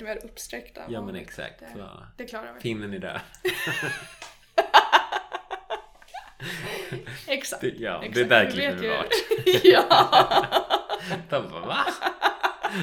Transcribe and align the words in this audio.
lite 0.00 0.14
mer 0.14 0.24
uppsträckta. 0.24 0.80
Ja 0.88 1.02
men 1.02 1.16
exakt. 1.16 1.58
Det, 1.60 1.66
det 2.16 2.24
klarar 2.24 2.52
vi. 2.54 2.60
pinnen 2.60 2.94
i 2.94 2.98
det. 2.98 3.20
Exakt. 7.26 7.60
Det- 7.62 7.68
ja, 7.78 7.98
det 8.00 8.06
exakt. 8.06 8.28
där 8.28 8.44
Du 8.44 8.50
klipper 8.50 8.76
vi 8.76 8.88
bort. 8.88 9.64
ja. 9.64 9.84
De 11.30 11.48
bara, 11.50 11.66
va? 11.66 11.78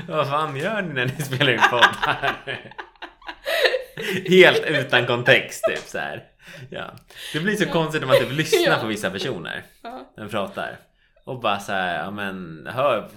Vad 0.08 0.30
fan 0.30 0.56
gör 0.58 0.82
ni 0.82 0.94
när 0.94 1.06
ni 1.06 1.24
spelar 1.24 1.52
in 1.54 1.60
podd 1.70 1.86
här? 2.02 2.72
Helt 4.30 4.66
utan 4.66 5.06
kontext 5.06 5.64
typ 5.70 5.80
så 5.80 5.98
här. 5.98 6.24
Ja. 6.70 6.94
Det 7.34 7.40
blir 7.40 7.56
så 7.56 7.66
konstigt 7.66 8.02
när 8.02 8.08
man 8.08 8.18
typ 8.18 8.32
lyssnar 8.32 8.74
Ja. 8.74 8.80
på 8.82 8.88
vissa 8.88 9.10
personer 9.12 9.64
Ja. 9.84 10.12
när 10.18 10.24
de 10.24 10.30
pratar. 10.30 10.78
Och 11.24 11.40
bara 11.40 11.60
så 11.60 11.72
här, 11.72 12.04
ja 12.04 12.12
men 12.12 12.68
hör 12.72 13.10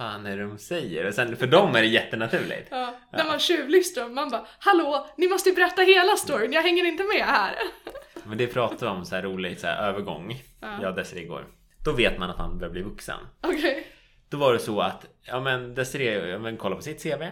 fan 0.00 0.26
är 0.26 0.36
det 0.36 0.42
de 0.42 0.58
säger? 0.58 1.06
Och 1.06 1.14
sen, 1.14 1.36
för 1.36 1.46
dem 1.46 1.76
är 1.76 1.82
det 1.82 1.88
jättenaturligt. 1.88 2.68
Ja, 2.70 2.98
när 3.12 3.24
man 3.24 3.38
tjuvlyssnar 3.38 4.08
man 4.08 4.30
bara 4.30 4.46
Hallå, 4.58 5.06
ni 5.16 5.28
måste 5.28 5.52
berätta 5.52 5.82
hela 5.82 6.16
storyn, 6.16 6.52
jag 6.52 6.62
hänger 6.62 6.84
inte 6.84 7.04
med 7.04 7.26
här. 7.26 7.54
Men 8.24 8.38
det 8.38 8.46
pratar 8.46 8.86
om 8.86 9.04
så 9.04 9.14
här 9.14 9.22
roligt 9.22 9.60
så 9.60 9.66
här, 9.66 9.88
övergång. 9.88 10.42
Ja. 10.60 10.82
Jag 10.82 10.90
och 10.90 10.96
Desiree 10.96 11.22
igår. 11.22 11.46
Då 11.84 11.92
vet 11.92 12.18
man 12.18 12.30
att 12.30 12.38
man 12.38 12.58
börjar 12.58 12.72
bli 12.72 12.82
vuxen. 12.82 13.18
Okej. 13.40 13.86
Då 14.28 14.36
var 14.36 14.52
det 14.52 14.58
så 14.58 14.80
att, 14.80 15.06
ja 15.22 15.40
men 15.40 15.74
Desiree, 15.74 16.28
ja, 16.28 16.38
men 16.38 16.56
kolla 16.56 16.76
på 16.76 16.82
sitt 16.82 17.02
CV. 17.02 17.22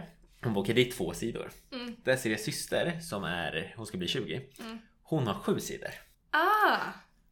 Hon 0.43 0.63
det 0.63 0.87
är 0.87 0.91
två 0.91 1.13
sidor. 1.13 1.51
Mm. 1.71 1.95
Desirees 2.03 2.43
syster 2.43 2.99
som 2.99 3.23
är, 3.23 3.73
hon 3.77 3.85
ska 3.85 3.97
bli 3.97 4.07
20. 4.07 4.41
Mm. 4.59 4.79
Hon 5.03 5.27
har 5.27 5.33
sju 5.33 5.59
sidor. 5.59 5.91
Ah, 6.31 6.77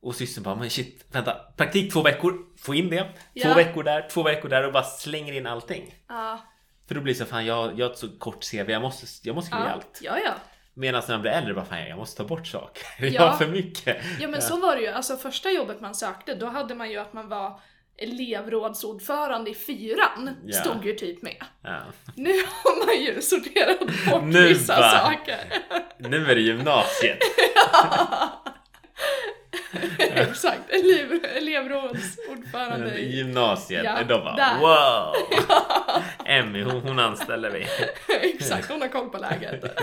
Och 0.02 0.16
systern 0.16 0.44
bara, 0.44 0.56
men 0.56 0.70
shit, 0.70 1.06
vänta, 1.12 1.34
praktik 1.58 1.94
två 1.94 2.02
veckor, 2.02 2.34
få 2.60 2.76
in 2.76 2.90
det. 2.90 3.04
Två 3.04 3.10
Ja. 3.34 3.54
veckor 3.54 3.84
där, 3.84 4.10
två 4.10 4.24
veckor 4.24 4.50
där 4.50 4.64
och 4.66 4.74
bara 4.74 4.84
slänger 4.84 5.34
in 5.34 5.48
allting. 5.48 5.96
ja, 6.08 6.40
För 6.88 6.96
då 6.96 7.02
blir 7.02 7.14
det 7.14 7.20
så, 7.20 7.26
fan 7.26 7.46
jag, 7.46 7.80
jag 7.80 7.86
har 7.86 7.92
ett 7.94 7.98
så 8.00 8.08
kort 8.20 8.52
CV, 8.52 8.70
jag 8.72 8.82
måste, 8.82 9.06
jag 9.28 9.36
måste 9.36 9.50
skriva 9.50 9.66
ja, 9.66 9.72
allt. 9.74 10.00
ja, 10.02 10.18
ja. 10.26 10.32
Medan 10.74 11.02
när 11.08 11.16
man 11.16 11.22
blir 11.22 11.32
äldre, 11.32 11.54
bara 11.54 11.66
fan 11.66 11.80
jag 11.90 11.98
måste 11.98 12.18
ta 12.18 12.28
bort 12.28 12.48
saker. 12.48 12.84
Jag 13.00 13.12
Ja. 13.14 13.22
har 13.30 13.38
för 13.38 13.48
mycket. 13.48 13.98
Ja 14.20 14.28
men 14.28 14.42
så 14.42 14.60
var 14.60 14.76
det 14.76 14.82
ju, 14.82 14.88
alltså 14.88 15.18
första 15.18 15.52
jobbet 15.52 15.82
man 15.82 15.96
sökte, 15.96 16.36
då 16.36 16.46
hade 16.46 16.76
man 16.76 16.92
ju 16.92 16.98
att 16.98 17.14
man 17.14 17.30
var 17.30 17.60
elevrådsordförande 17.98 19.50
i 19.52 19.54
fyran, 19.56 20.30
Ja. 20.46 20.60
stod 20.60 20.86
ju 20.86 20.94
typ 20.94 21.22
med. 21.22 21.44
Ja. 21.64 21.80
Nu 22.16 22.32
har 22.32 22.86
man 22.86 23.06
ju 23.06 23.22
sorterat 23.22 23.80
bort 24.12 24.24
Nu 24.24 24.48
vissa 24.48 24.76
bara- 24.76 24.90
saker. 25.00 25.40
Nu 25.98 26.32
är 26.32 26.36
det 26.36 26.42
gymnasiet. 26.42 27.18
Exakt, 30.00 30.70
elev, 30.70 31.26
elevrådsordförande 31.36 32.98
I 33.00 33.16
gymnasiet. 33.18 33.84
Ja, 33.86 34.04
då 34.08 34.18
bara 34.20 34.36
där. 34.36 34.60
wow! 34.60 35.14
Emmy 36.26 36.64
hon, 36.64 36.82
hon 36.82 37.00
anställer 37.00 37.50
vi. 37.50 37.66
Exakt, 38.34 38.70
hon 38.70 38.82
har 38.82 38.88
koll 38.88 39.10
på 39.10 39.18
läget. 39.18 39.80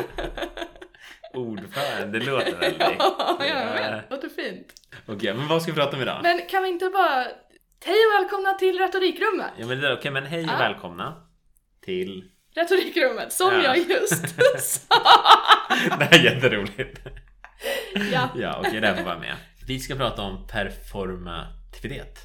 Ordförande, 1.35 2.19
det 2.19 2.25
låter 2.27 2.57
väldigt... 2.57 2.83
ja, 2.99 3.37
jag 3.41 3.73
vet. 3.93 4.11
Låter 4.11 4.29
fint. 4.29 4.67
Okej, 5.07 5.35
men 5.35 5.49
vad 5.49 5.63
ska 5.63 5.73
vi 5.73 5.77
prata 5.79 5.97
om 5.97 6.03
idag? 6.03 6.21
Men 6.23 6.41
kan 6.51 6.63
vi 6.63 6.69
inte 6.69 6.89
bara... 6.89 7.25
Hej 7.87 7.97
och 8.07 8.23
välkomna 8.23 8.53
till 8.55 8.79
Retorikrummet! 8.79 9.51
Ja 9.59 9.67
men 9.67 9.81
det 9.81 9.89
är 9.89 9.97
okej, 9.97 10.11
men 10.11 10.27
hej 10.27 10.45
och 10.45 10.51
Ja. 10.51 10.59
välkomna 10.59 11.15
till... 11.85 12.25
Retorikrummet, 12.55 13.33
som 13.33 13.53
Ja. 13.55 13.63
jag 13.63 13.79
just 13.79 14.29
sa! 14.59 14.95
Det 15.99 16.05
här 16.05 16.19
är 16.19 16.25
jätteroligt. 16.35 16.99
ja. 18.13 18.29
Ja, 18.37 18.57
okej, 18.67 18.81
det 18.81 18.87
här 18.87 18.97
får 18.97 19.05
vara 19.05 19.19
med. 19.19 19.35
Vi 19.67 19.79
ska 19.81 19.95
prata 19.95 20.23
om 20.23 20.47
performativitet. 20.47 22.19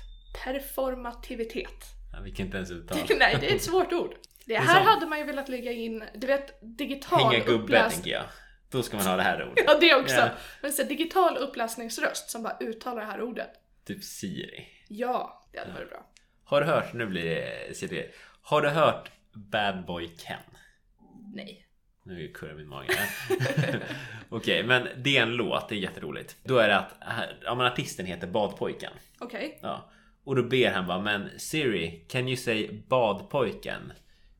Performativitet. 0.44 1.86
Ja, 2.14 2.20
vi 2.24 2.32
kan 2.32 2.46
inte 2.46 2.58
ens 2.58 2.72
uttala. 2.72 3.02
Nej, 3.20 3.38
det 3.42 3.52
är 3.52 3.56
ett 3.56 3.64
svårt 3.72 3.94
ord. 3.94 4.14
Det 4.46 4.56
är 4.56 4.60
här 4.62 4.74
sant. 4.74 4.88
hade 4.88 5.06
man 5.06 5.20
ju 5.20 5.26
velat 5.26 5.50
lägga 5.50 5.72
in, 5.72 6.04
du 6.16 6.28
vet, 6.28 6.60
digital 6.78 7.20
Hänga 7.34 7.46
gubbe, 7.46 7.74
uppläs- 7.78 7.90
tänker 7.90 8.12
jag. 8.12 8.24
Då 8.72 8.84
ska 8.84 8.98
man 8.98 9.06
ha 9.06 9.16
det 9.16 9.24
här 9.24 9.44
ordet. 9.52 9.64
Ja, 9.68 9.78
det 9.80 9.96
också. 9.96 10.16
Ja. 10.16 10.30
Men 10.62 10.74
så 10.74 10.84
digital 10.84 11.38
uppläsningsröst 11.38 12.30
som 12.30 12.44
bara 12.44 12.58
uttalar 12.60 13.02
det 13.02 13.08
här 13.08 13.22
ordet. 13.22 13.50
Typ 13.86 14.04
Siri. 14.04 14.68
Ja, 14.88 15.48
det 15.54 15.60
hade 15.60 15.72
varit 15.72 15.90
bra. 15.90 16.06
Har 16.44 16.62
du 16.62 16.68
hört, 16.68 16.94
nu 16.94 17.06
blir 17.06 17.24
det 17.26 17.78
Siri. 17.78 18.12
Har 18.42 18.62
du 18.62 18.70
hört 18.70 19.12
Bad 19.34 19.86
Boy 19.86 20.08
Ken? 20.18 20.38
Nej. 21.34 21.66
Nu 22.10 22.28
kurrar 22.28 22.54
min 22.54 22.68
mage. 22.68 23.00
Okej, 24.30 24.64
men 24.64 24.88
det 24.98 25.18
är 25.18 25.22
en 25.22 25.36
låt, 25.36 25.70
det 25.70 25.76
är 25.76 25.80
jätteroligt. 25.80 26.36
Då 26.44 26.58
är 26.58 26.68
det 26.68 26.78
att, 26.78 26.96
ja 27.44 27.56
men 27.56 27.66
artisten 27.66 28.06
heter 28.06 28.28
Badpojken. 28.28 28.92
Okej. 29.20 29.60
Ja. 29.62 29.90
Och 30.24 30.36
då 30.36 30.44
ber 30.44 30.72
han 30.72 30.88
bara, 30.88 31.00
men 31.00 31.30
Siri, 31.40 32.06
can 32.12 32.28
you 32.28 32.38
say 32.38 32.70
Badpojken? 32.88 33.94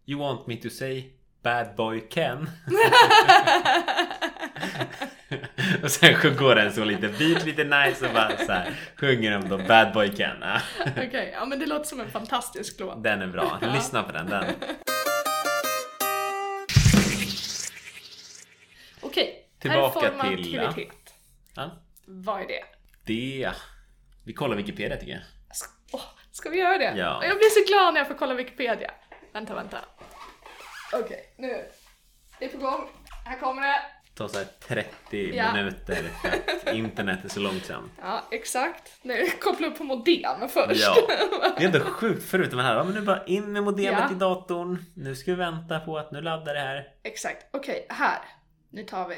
You 0.06 0.20
want 0.20 0.48
me 0.48 0.56
to 0.56 0.70
say 0.70 1.04
Bad 1.44 1.76
Boy 1.78 2.02
Ken? 2.10 2.38
och 5.84 5.92
sen 5.92 6.36
går 6.38 6.56
den 6.56 6.74
så 6.74 6.84
lite 6.84 7.08
beat, 7.08 7.46
lite 7.46 7.64
nice 7.64 8.08
och 8.08 8.14
bara 8.14 8.38
så 8.38 8.52
här, 8.52 8.74
sjunger 8.96 9.32
de 9.32 9.50
då 9.50 9.58
Bad 9.58 9.94
Boy 9.94 10.10
Ken. 10.16 10.44
Okej, 10.92 11.32
ja 11.34 11.46
men 11.46 11.60
det 11.60 11.66
låter 11.66 11.86
som 11.86 12.00
en 12.00 12.12
fantastisk 12.12 12.80
låt. 12.80 13.04
den 13.04 13.22
är 13.22 13.28
bra, 13.28 13.60
lyssna 13.62 14.04
på 14.04 14.12
den. 14.12 14.26
den. 14.26 14.46
Tillbaka 19.60 20.00
till- 20.00 20.10
Performativitet. 20.10 21.14
Ja. 21.56 21.72
Vad 22.06 22.42
är 22.42 22.48
det? 22.48 22.64
Det... 23.06 23.52
Vi 24.26 24.34
kollar 24.34 24.56
Wikipedia 24.58 24.98
tycker 24.98 25.12
jag. 25.14 25.22
Ska, 25.56 25.70
åh, 25.92 26.02
ska 26.32 26.50
vi 26.50 26.58
göra 26.58 26.78
det? 26.78 26.94
Ja. 26.98 27.24
Jag 27.26 27.38
blir 27.38 27.50
så 27.50 27.74
glad 27.74 27.94
när 27.94 28.02
jag 28.02 28.08
får 28.08 28.16
kolla 28.16 28.34
Wikipedia. 28.34 28.92
Vänta, 29.34 29.56
vänta. 29.56 29.78
Okej, 30.94 31.34
nu. 31.38 31.66
Det 32.40 32.46
är 32.46 32.50
på 32.50 32.58
gång. 32.58 32.90
Här 33.26 33.40
kommer 33.40 33.62
det. 33.62 33.82
Det 34.04 34.18
tar 34.18 34.28
så 34.28 34.38
här 34.38 34.48
30 34.68 35.32
Ja. 35.36 35.54
minuter 35.54 35.96
för 36.22 36.28
att 36.70 36.76
internet 36.76 37.26
är 37.26 37.30
så 37.30 37.40
långsamt. 37.40 37.92
Ja, 38.02 38.24
exakt. 38.32 38.92
Nu 39.02 39.28
koppla 39.42 39.68
upp 39.68 39.78
på 39.78 39.84
modem 39.84 40.50
först. 40.50 40.82
Ja. 40.82 40.96
Det 41.58 41.64
är 41.64 41.66
ändå 41.66 41.80
sjukt 41.80 42.24
förut 42.30 42.54
man 42.54 42.66
här, 42.66 42.76
ja, 42.76 42.84
men 42.84 42.94
nu 42.94 43.02
bara 43.02 43.26
in 43.26 43.54
med 43.54 43.64
modemet 43.64 44.04
Ja. 44.10 44.16
i 44.16 44.20
datorn. 44.20 44.86
Nu 44.96 45.16
ska 45.16 45.32
vi 45.32 45.38
vänta 45.38 45.80
på 45.80 45.98
att 45.98 46.12
nu 46.12 46.22
laddar 46.22 46.54
det 46.54 46.60
här. 46.60 46.88
Exakt. 47.04 47.46
Okej, 47.54 47.86
här. 47.90 48.20
Nu 48.72 48.84
tar 48.84 49.08
vi 49.08 49.16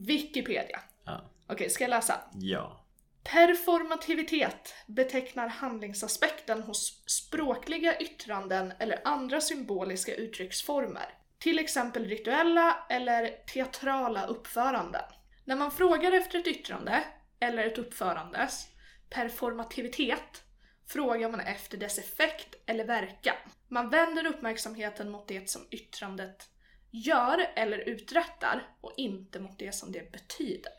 Wikipedia. 0.00 0.80
Ja. 1.04 1.30
Okej, 1.46 1.70
ska 1.70 1.84
jag 1.84 1.90
läsa? 1.90 2.20
Ja. 2.34 2.78
Performativitet 3.24 4.74
betecknar 4.86 5.48
handlingsaspekten 5.48 6.62
hos 6.62 7.02
språkliga 7.06 7.98
yttranden 7.98 8.72
eller 8.78 9.00
andra 9.04 9.40
symboliska 9.40 10.14
uttrycksformer. 10.14 11.14
Till 11.38 11.58
exempel 11.58 12.04
rituella 12.04 12.86
eller 12.88 13.46
teatrala 13.46 14.26
uppföranden. 14.26 15.04
När 15.44 15.56
man 15.56 15.70
frågar 15.70 16.12
efter 16.12 16.38
ett 16.38 16.46
yttrande 16.46 17.04
eller 17.40 17.66
ett 17.66 17.78
uppförandes 17.78 18.68
performativitet 19.10 20.42
frågar 20.86 21.30
man 21.30 21.40
efter 21.40 21.78
dess 21.78 21.98
effekt 21.98 22.54
eller 22.66 22.84
verkan. 22.84 23.36
Man 23.68 23.90
vänder 23.90 24.26
uppmärksamheten 24.26 25.10
mot 25.10 25.28
det 25.28 25.50
som 25.50 25.62
yttrandet 25.70 26.48
gör 26.92 27.46
eller 27.56 27.78
uträttar 27.78 28.62
och 28.80 28.92
inte 28.96 29.40
mot 29.40 29.58
det 29.58 29.74
som 29.74 29.92
det 29.92 30.12
betyder. 30.12 30.72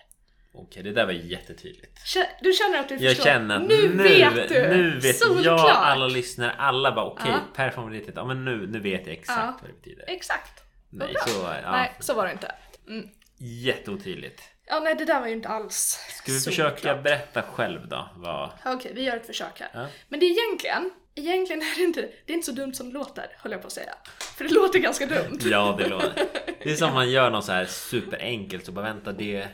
Okej, 0.55 0.83
det 0.83 0.91
där 0.91 1.05
var 1.05 1.13
jättetydligt. 1.13 1.99
Du 2.41 2.53
känner 2.53 2.79
att 2.79 2.89
du 2.89 2.95
Jag 2.95 3.15
förstår? 3.15 3.23
känner 3.23 3.55
att 3.55 3.67
nu, 3.67 3.95
nu, 3.95 4.03
vet 4.03 4.49
du! 4.49 4.67
nu 4.67 4.99
vet 4.99 5.17
Solklart! 5.17 5.45
jag, 5.45 5.69
alla 5.69 6.07
lyssnare, 6.07 6.51
alla 6.51 6.91
bara 6.91 7.05
okej, 7.05 7.31
Ja. 7.31 7.39
performativitet. 7.55 8.13
Ja 8.17 8.25
men 8.25 8.45
nu, 8.45 8.67
nu 8.67 8.79
vet 8.79 9.07
jag 9.07 9.15
exakt 9.15 9.39
Ja. 9.39 9.57
vad 9.61 9.69
det 9.69 9.73
betyder. 9.73 10.05
Exakt. 10.07 10.63
Nej, 10.89 11.13
bra. 11.13 11.21
så, 11.27 11.39
ja. 11.63 11.71
Nej, 11.71 11.93
så 11.99 12.13
var 12.13 12.25
det 12.25 12.31
inte. 12.31 12.55
Mm. 12.87 13.09
Jätteotydligt. 13.37 14.41
Ja, 14.65 14.79
nej, 14.79 14.95
det 14.95 15.05
där 15.05 15.19
var 15.19 15.27
ju 15.27 15.33
inte 15.33 15.49
alls 15.49 15.99
Ska 16.09 16.31
vi 16.31 16.39
försöka 16.39 16.95
berätta 16.95 17.41
själv 17.41 17.87
då? 17.87 18.09
Vad... 18.15 18.49
Okej, 18.65 18.91
vi 18.95 19.03
gör 19.03 19.15
ett 19.15 19.25
försök 19.27 19.59
här. 19.59 19.69
Ja. 19.73 19.87
Men 20.07 20.19
det 20.19 20.25
är 20.25 20.29
egentligen, 20.31 20.91
egentligen 21.15 21.61
är 21.61 21.77
det 21.77 21.83
inte, 21.83 22.01
det 22.01 22.33
är 22.33 22.35
inte 22.35 22.45
så 22.45 22.51
dumt 22.51 22.73
som 22.73 22.87
det 22.87 22.93
låter, 22.93 23.35
höll 23.39 23.51
jag 23.51 23.61
på 23.61 23.67
att 23.67 23.73
säga. 23.73 23.93
För 24.37 24.43
det 24.43 24.53
låter 24.53 24.79
ganska 24.79 25.05
dumt. 25.05 25.39
Ja, 25.45 25.75
det 25.79 25.87
låter. 25.87 26.25
Det 26.63 26.71
är 26.71 26.75
som 26.75 26.93
man 26.93 27.11
gör 27.11 27.29
något 27.29 27.45
så 27.45 27.51
här 27.51 27.65
superenkelt 27.65 28.65
så 28.65 28.71
bara 28.71 28.85
vänta, 28.85 29.11
det, 29.11 29.47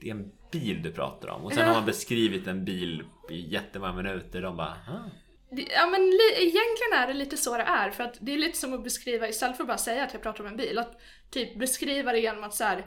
det 0.00 0.06
är 0.08 0.10
en 0.10 0.30
bil 0.50 0.82
du 0.82 0.92
pratar 0.92 1.28
om. 1.28 1.44
Och 1.44 1.52
sen 1.52 1.60
Ja. 1.60 1.66
har 1.66 1.74
man 1.74 1.86
beskrivit 1.86 2.46
en 2.46 2.64
bil 2.64 3.02
i 3.30 3.52
jättemånga 3.52 3.92
minuter. 3.92 4.42
De 4.42 4.56
bara, 4.56 4.68
ah. 4.68 5.10
Det- 5.50 5.68
Ja 5.74 5.86
men 5.86 6.00
li- 6.10 6.36
egentligen 6.38 6.92
är 6.94 7.06
det 7.06 7.14
lite 7.14 7.36
så 7.36 7.56
det 7.56 7.62
är, 7.62 7.90
för 7.90 8.04
att 8.04 8.14
det 8.20 8.32
är 8.34 8.38
lite 8.38 8.58
som 8.58 8.74
att 8.74 8.84
beskriva, 8.84 9.28
istället 9.28 9.56
för 9.56 9.62
att 9.64 9.68
bara 9.68 9.78
säga 9.78 10.04
att 10.04 10.12
jag 10.12 10.22
pratar 10.22 10.40
om 10.44 10.50
en 10.50 10.56
bil, 10.56 10.78
att 10.78 11.00
typ 11.30 11.58
beskriva 11.58 12.12
det 12.12 12.18
genom 12.20 12.44
att 12.44 12.54
så 12.54 12.64
här, 12.64 12.86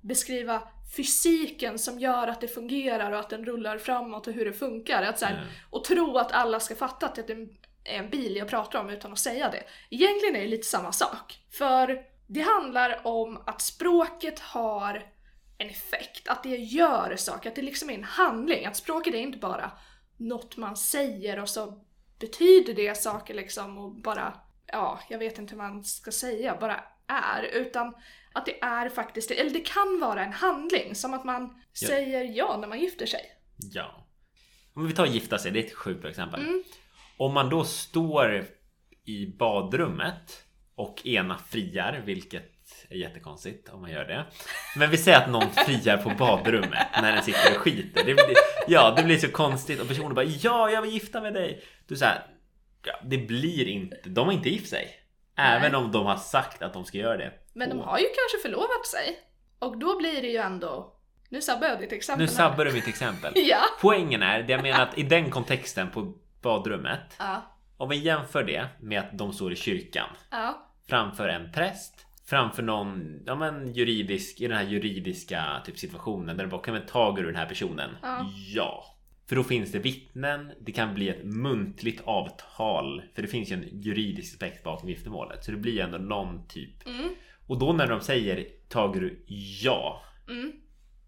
beskriva 0.00 0.62
fysiken 0.96 1.78
som 1.78 1.98
gör 1.98 2.28
att 2.28 2.40
det 2.40 2.48
fungerar 2.48 3.12
och 3.12 3.18
att 3.18 3.30
den 3.30 3.44
rullar 3.44 3.78
framåt 3.78 4.26
och 4.26 4.32
hur 4.32 4.44
det 4.44 4.52
funkar. 4.52 5.02
Att 5.02 5.18
så 5.18 5.24
här, 5.26 5.34
Mm. 5.34 5.46
Och 5.70 5.84
tro 5.84 6.18
att 6.18 6.32
alla 6.32 6.60
ska 6.60 6.74
fatta 6.74 7.06
att 7.06 7.14
det 7.14 7.30
är 7.30 7.36
en 7.36 7.48
bil 8.10 8.36
jag 8.36 8.48
pratar 8.48 8.80
om 8.80 8.90
utan 8.90 9.12
att 9.12 9.18
säga 9.18 9.50
det. 9.50 9.62
Egentligen 9.90 10.36
är 10.36 10.40
det 10.40 10.46
lite 10.48 10.66
samma 10.66 10.92
sak. 10.92 11.38
För 11.50 12.02
det 12.26 12.40
handlar 12.40 13.06
om 13.06 13.42
att 13.46 13.60
språket 13.60 14.40
har 14.40 15.12
en 15.58 15.70
effekt, 15.70 16.28
att 16.28 16.42
det 16.42 16.56
gör 16.56 17.16
saker, 17.16 17.48
att 17.50 17.56
det 17.56 17.62
liksom 17.62 17.90
är 17.90 17.94
en 17.94 18.04
handling. 18.04 18.66
Att 18.66 18.76
språket 18.76 19.14
är 19.14 19.18
inte 19.18 19.38
bara 19.38 19.70
något 20.16 20.56
man 20.56 20.76
säger 20.76 21.38
och 21.38 21.48
så 21.48 21.84
betyder 22.18 22.74
det 22.74 22.94
saker 22.94 23.34
liksom 23.34 23.78
och 23.78 23.94
bara, 23.94 24.40
ja, 24.66 25.00
jag 25.08 25.18
vet 25.18 25.38
inte 25.38 25.50
hur 25.54 25.62
man 25.62 25.84
ska 25.84 26.10
säga, 26.12 26.56
bara 26.60 26.84
är, 27.06 27.42
utan 27.42 27.94
att 28.32 28.46
det 28.46 28.62
är 28.62 28.88
faktiskt, 28.88 29.30
eller 29.30 29.50
det 29.50 29.60
kan 29.60 30.00
vara 30.00 30.24
en 30.24 30.32
handling, 30.32 30.94
som 30.94 31.14
att 31.14 31.24
man 31.24 31.62
Ja. 31.80 31.88
säger 31.88 32.24
ja 32.24 32.56
när 32.60 32.68
man 32.68 32.80
gifter 32.80 33.06
sig. 33.06 33.20
Ja. 33.72 34.06
Om 34.74 34.86
vi 34.86 34.94
tar 34.94 35.06
gifta 35.06 35.38
sig, 35.38 35.50
det 35.52 35.58
är 35.60 35.64
ett 35.64 35.74
sjukt 35.74 36.04
exempel. 36.04 36.40
Mm. 36.40 36.62
Om 37.18 37.34
man 37.34 37.48
då 37.50 37.64
står 37.64 38.44
i 39.04 39.26
badrummet 39.38 40.44
och 40.74 41.06
ena 41.06 41.38
friar, 41.38 42.02
vilket 42.04 42.52
är 42.90 42.96
jättekonstigt 42.96 43.68
om 43.68 43.80
man 43.80 43.90
gör 43.90 44.04
det. 44.04 44.26
Men 44.76 44.90
vi 44.90 44.96
säger 44.96 45.18
att 45.18 45.30
någon 45.30 45.50
friar 45.50 45.96
på 45.96 46.10
badrummet 46.10 46.86
när 47.02 47.12
den 47.12 47.22
sitter 47.22 47.50
och 47.50 47.56
skiter. 47.56 48.04
Det 48.04 48.14
blir, 48.14 48.34
ja, 48.68 48.94
det 48.96 49.02
blir 49.02 49.18
så 49.18 49.28
konstigt 49.30 49.80
och 49.80 49.88
personen 49.88 50.14
bara 50.14 50.24
Ja, 50.24 50.70
jag 50.70 50.82
vill 50.82 50.90
gifta 50.92 51.20
med 51.20 51.34
dig. 51.34 51.62
Du 51.86 51.96
säger 51.96 52.22
ja, 52.84 52.92
Det 53.04 53.18
blir 53.18 53.68
inte, 53.68 53.96
de 54.08 54.26
har 54.26 54.32
inte 54.32 54.48
gift 54.48 54.68
sig. 54.70 54.94
Även 55.36 55.74
om 55.74 55.92
de 55.92 56.06
har 56.06 56.16
sagt 56.16 56.62
att 56.62 56.72
de 56.72 56.84
ska 56.84 56.98
göra 56.98 57.16
det. 57.16 57.32
Men 57.54 57.70
de 57.70 57.78
har 57.80 57.98
ju 57.98 58.04
kanske 58.04 58.48
förlovat 58.48 58.86
sig. 58.86 59.18
Och 59.58 59.78
då 59.78 59.98
blir 59.98 60.22
det 60.22 60.28
ju 60.28 60.36
ändå... 60.36 60.94
Nu 61.28 61.40
sabbar 61.42 61.68
jag 61.68 61.80
ditt 61.80 61.92
exempel 61.92 62.26
Nu 62.26 62.30
här. 62.30 62.36
sabbar 62.36 62.64
du 62.64 62.72
mitt 62.72 62.88
exempel. 62.88 63.32
Ja. 63.36 63.60
Poängen 63.80 64.22
är, 64.22 64.42
det 64.42 64.52
jag 64.52 64.62
menar 64.62 64.80
att 64.82 64.98
i 64.98 65.02
den 65.02 65.30
kontexten 65.30 65.90
på 65.90 66.14
badrummet 66.42 67.16
Ja. 67.18 67.42
Om 67.76 67.88
vi 67.88 67.96
jämför 67.96 68.42
det 68.44 68.68
med 68.80 69.00
att 69.00 69.18
de 69.18 69.32
står 69.32 69.52
i 69.52 69.56
kyrkan 69.56 70.08
Ja. 70.30 70.68
framför 70.88 71.28
en 71.28 71.52
präst 71.52 72.04
framför 72.26 72.62
någon, 72.62 73.22
ja 73.26 73.34
men 73.34 73.72
juridisk, 73.72 74.40
i 74.40 74.48
den 74.48 74.56
här 74.56 74.64
juridiska 74.64 75.62
typ 75.64 75.78
situationen 75.78 76.36
där 76.36 76.44
det 76.44 76.50
bara, 76.50 76.62
kan 76.62 76.74
vi 76.74 76.80
ta 76.80 77.18
ur 77.18 77.26
den 77.26 77.36
här 77.36 77.46
personen? 77.46 77.90
Ja. 78.54 78.84
För 79.28 79.36
då 79.36 79.44
finns 79.44 79.72
det 79.72 79.78
vittnen, 79.78 80.52
det 80.60 80.72
kan 80.72 80.94
bli 80.94 81.08
ett 81.08 81.24
muntligt 81.24 82.00
avtal, 82.04 83.02
för 83.14 83.22
det 83.22 83.28
finns 83.28 83.50
ju 83.50 83.54
en 83.54 83.80
juridisk 83.82 84.34
aspekt 84.34 84.64
bakom 84.64 84.88
giftermålet, 84.88 85.44
så 85.44 85.50
det 85.50 85.56
blir 85.56 85.80
ändå 85.80 85.98
någon 85.98 86.48
typ. 86.48 86.86
Mm. 86.86 87.08
Och 87.46 87.58
då 87.58 87.72
när 87.72 87.86
de 87.86 88.00
säger 88.00 88.46
tager 88.68 89.00
du 89.00 89.24
ja 89.62 90.02
Mm. 90.28 90.52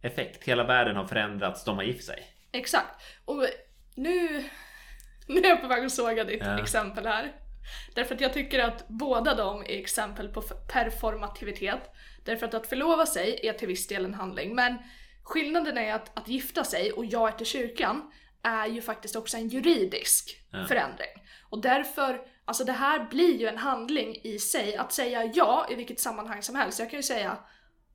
effekt, 0.02 0.44
hela 0.48 0.64
världen 0.64 0.96
har 0.96 1.04
förändrats, 1.06 1.64
de 1.64 1.76
har 1.76 1.82
gift 1.84 2.04
sig. 2.04 2.22
Exakt. 2.52 3.02
Och 3.24 3.46
nu, 3.94 4.44
nu 5.26 5.40
är 5.40 5.48
jag 5.48 5.60
på 5.60 5.66
väg 5.68 5.84
att 5.84 5.92
såga 5.92 6.24
ditt 6.24 6.42
Ja. 6.44 6.58
exempel 6.62 7.06
här. 7.06 7.32
Därför 7.94 8.14
att 8.14 8.20
jag 8.20 8.32
tycker 8.32 8.58
att 8.58 8.88
båda 8.88 9.34
de 9.34 9.60
är 9.60 9.78
exempel 9.80 10.28
på 10.28 10.42
performativitet. 10.72 11.90
Därför 12.24 12.46
att 12.46 12.54
att 12.54 12.66
förlova 12.66 13.06
sig 13.06 13.40
är 13.42 13.52
till 13.52 13.68
viss 13.68 13.86
del 13.86 14.04
en 14.04 14.14
handling, 14.14 14.54
men 14.54 14.76
skillnaden 15.22 15.78
är 15.78 15.94
att 15.94 16.18
att 16.18 16.28
gifta 16.28 16.64
sig 16.64 16.92
och 16.92 17.04
ja 17.04 17.30
till 17.30 17.46
kyrkan 17.46 18.12
är 18.42 18.66
ju 18.66 18.82
faktiskt 18.82 19.16
också 19.16 19.36
en 19.36 19.48
juridisk 19.48 20.36
Ja. 20.52 20.64
förändring. 20.66 21.08
Och 21.50 21.60
därför, 21.62 22.20
alltså 22.44 22.64
det 22.64 22.72
här 22.72 23.04
blir 23.10 23.40
ju 23.40 23.46
en 23.46 23.58
handling 23.58 24.16
i 24.24 24.38
sig. 24.38 24.76
Att 24.76 24.92
säga 24.92 25.24
ja 25.34 25.66
i 25.70 25.74
vilket 25.74 26.00
sammanhang 26.00 26.42
som 26.42 26.54
helst. 26.54 26.78
Jag 26.78 26.90
kan 26.90 26.98
ju 26.98 27.02
säga 27.02 27.38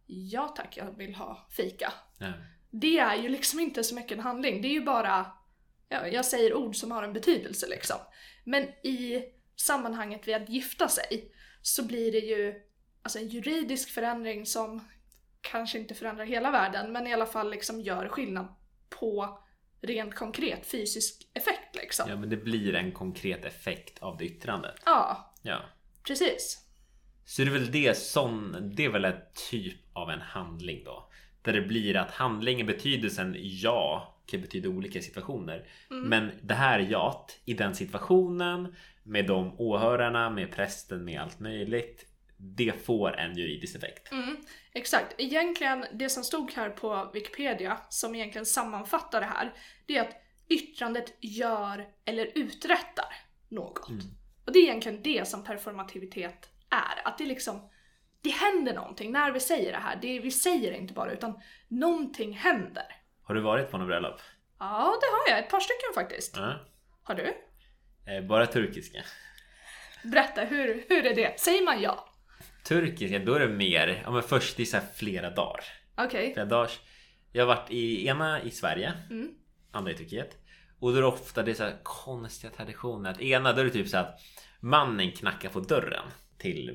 ja 0.07 0.47
tack, 0.47 0.77
jag 0.77 0.97
vill 0.97 1.15
ha 1.15 1.47
fika 1.57 1.93
Ja. 2.19 2.27
det 2.71 2.99
är 2.99 3.15
ju 3.15 3.29
liksom 3.29 3.59
inte 3.59 3.83
så 3.83 3.95
mycket 3.95 4.11
en 4.11 4.19
handling. 4.23 4.61
Det 4.61 4.67
är 4.67 4.73
ju 4.73 4.81
bara, 4.85 5.25
ja, 5.89 6.07
jag 6.07 6.25
säger 6.25 6.53
ord 6.53 6.75
som 6.75 6.91
har 6.91 7.03
en 7.03 7.13
betydelse 7.13 7.67
liksom. 7.67 7.97
Men 8.43 8.63
i 8.63 9.23
sammanhanget 9.55 10.27
vid 10.27 10.35
att 10.35 10.49
gifta 10.49 10.87
sig 10.87 11.31
så 11.61 11.85
blir 11.85 12.11
det 12.11 12.19
ju 12.19 12.53
alltså 13.01 13.19
en 13.19 13.27
juridisk 13.27 13.89
förändring 13.89 14.45
som 14.45 14.87
kanske 15.41 15.79
inte 15.79 15.95
förändrar 15.95 16.25
hela 16.25 16.51
världen 16.51 16.91
men 16.91 17.07
i 17.07 17.13
alla 17.13 17.25
fall 17.25 17.51
liksom 17.51 17.81
gör 17.81 18.07
skillnad 18.07 18.55
på 18.89 19.39
rent 19.81 20.15
konkret 20.15 20.65
fysisk 20.65 21.27
effekt 21.33 21.75
liksom. 21.75 22.09
ja, 22.09 22.15
men 22.15 22.29
det 22.29 22.37
blir 22.37 22.75
en 22.75 22.91
konkret 22.91 23.45
effekt 23.45 23.99
av 23.99 24.17
det 24.17 24.25
yttrandet. 24.25 24.75
Ja, 24.85 25.33
Ja. 25.41 25.61
precis. 26.07 26.61
Så 27.25 27.41
det 27.41 27.47
är 27.47 27.53
väl 27.53 27.71
det 27.71 27.97
som, 27.97 28.55
det 28.75 28.85
är 28.85 28.89
väl 28.89 29.05
en 29.05 29.21
typ 29.51 29.79
av 29.93 30.09
en 30.09 30.21
handling 30.21 30.83
då. 30.83 31.09
Där 31.41 31.53
det 31.53 31.61
blir 31.61 31.95
att 31.95 32.11
handlingen, 32.11 32.67
betydelsen 32.67 33.35
ja 33.39 34.14
kan 34.25 34.41
betyda 34.41 34.69
olika 34.69 35.01
situationer. 35.01 35.67
Men 35.89 36.31
det 36.41 36.53
här 36.53 36.79
jat 36.79 37.39
i 37.45 37.53
den 37.53 37.75
situationen 37.75 38.75
med 39.03 39.27
de 39.27 39.59
åhörarna, 39.59 40.29
med 40.29 40.51
prästen, 40.51 41.05
med 41.05 41.21
allt 41.21 41.39
möjligt. 41.39 42.05
Det 42.37 42.85
får 42.85 43.17
en 43.17 43.37
juridisk 43.37 43.75
effekt. 43.75 44.11
Mm, 44.11 44.37
exakt. 44.73 45.15
Egentligen, 45.17 45.85
det 45.93 46.09
som 46.09 46.23
stod 46.23 46.51
här 46.53 46.69
på 46.69 47.11
Wikipedia, 47.13 47.77
som 47.89 48.15
egentligen 48.15 48.45
sammanfattar 48.45 49.21
det 49.21 49.27
här, 49.27 49.53
det 49.85 49.97
är 49.97 50.01
att 50.01 50.15
yttrandet 50.49 51.13
gör 51.19 51.87
eller 52.05 52.31
uträttar 52.35 53.13
något. 53.49 53.89
Och 54.45 54.51
det 54.51 54.59
är 54.59 54.63
egentligen 54.63 55.01
det 55.03 55.27
som 55.27 55.43
performativitet 55.43 56.49
är. 56.69 57.07
Att 57.07 57.17
det 57.17 57.25
liksom, 57.25 57.69
det 58.21 58.29
händer 58.29 58.73
någonting 58.73 59.11
när 59.11 59.31
vi 59.31 59.39
säger 59.39 59.71
det 59.71 59.77
här. 59.77 59.99
Det, 60.01 60.19
vi 60.19 60.31
säger 60.31 60.71
det 60.71 60.77
inte 60.77 60.93
bara, 60.93 61.11
utan 61.11 61.39
någonting 61.67 62.33
händer. 62.33 62.85
Har 63.25 63.35
du 63.35 63.41
varit 63.41 63.71
på 63.71 63.77
något 63.77 63.87
bröllop? 63.87 64.19
Ja, 64.59 64.97
det 65.01 65.07
har 65.07 65.35
jag. 65.37 65.45
Ett 65.45 65.51
par 65.51 65.59
stycken 65.59 65.93
faktiskt. 65.95 66.37
Ja. 66.37 66.53
Har 67.03 67.15
du? 67.15 67.33
Eh, 68.11 68.23
Bara 68.23 68.45
turkiska. 68.47 69.03
Berätta, 70.03 70.41
hur, 70.41 70.85
hur 70.89 71.05
är 71.05 71.15
det? 71.15 71.39
Säger 71.39 71.65
man 71.65 71.81
ja? 71.81 72.09
Turkiska, 72.67 73.19
då 73.19 73.33
är 73.33 73.39
det 73.39 73.47
mer, 73.47 74.01
ja 74.03 74.11
men 74.11 74.23
först 74.23 74.57
det 74.57 74.63
är 74.63 74.65
så 74.65 74.77
flera 74.95 75.29
dagar. 75.29 75.63
Okej. 75.97 76.33
Flera 76.33 76.45
dagars. 76.45 76.79
Jag 77.31 77.45
har 77.45 77.55
varit 77.55 77.71
i 77.71 78.07
ena 78.07 78.41
i 78.41 78.51
Sverige, 78.51 78.93
Mm. 79.09 79.29
andra 79.71 79.91
i 79.91 79.95
Turkiet. 79.95 80.37
Och 80.79 80.91
då 80.91 80.97
är 80.97 81.01
det 81.01 81.07
ofta 81.07 81.43
det 81.43 81.51
är 81.51 81.55
så 81.55 81.63
här 81.63 81.79
konstiga 81.83 82.53
traditioner. 82.53 83.09
Att 83.11 83.21
ena 83.21 83.53
då 83.53 83.61
är 83.61 83.65
det 83.65 83.71
typ 83.71 83.87
så 83.87 83.97
att 83.97 84.19
mannen 84.59 85.11
knackar 85.11 85.49
på 85.49 85.59
dörren 85.59 86.05
till. 86.37 86.69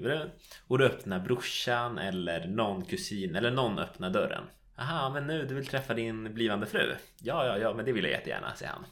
Och 0.69 0.79
då 0.79 0.85
öppnar 0.85 1.21
brorsan 1.21 1.99
eller 1.99 2.47
någon 2.47 2.85
kusin 2.85 3.37
eller 3.37 3.51
någon 3.51 3.79
öppnar 3.79 4.11
dörren. 4.11 4.45
Aha, 4.81 5.09
men 5.09 5.27
nu 5.27 5.47
du 5.47 5.55
vill 5.55 5.67
träffa 5.67 5.95
din 5.95 6.35
blivande 6.35 6.67
fru? 6.67 6.95
Ja, 7.23 7.47
ja, 7.47 7.59
ja, 7.59 7.75
men 7.75 7.85
det 7.85 7.93
vill 7.93 8.05
jag 8.05 8.13
jättegärna, 8.13 8.55
säger 8.55 8.73
han. 8.73 8.87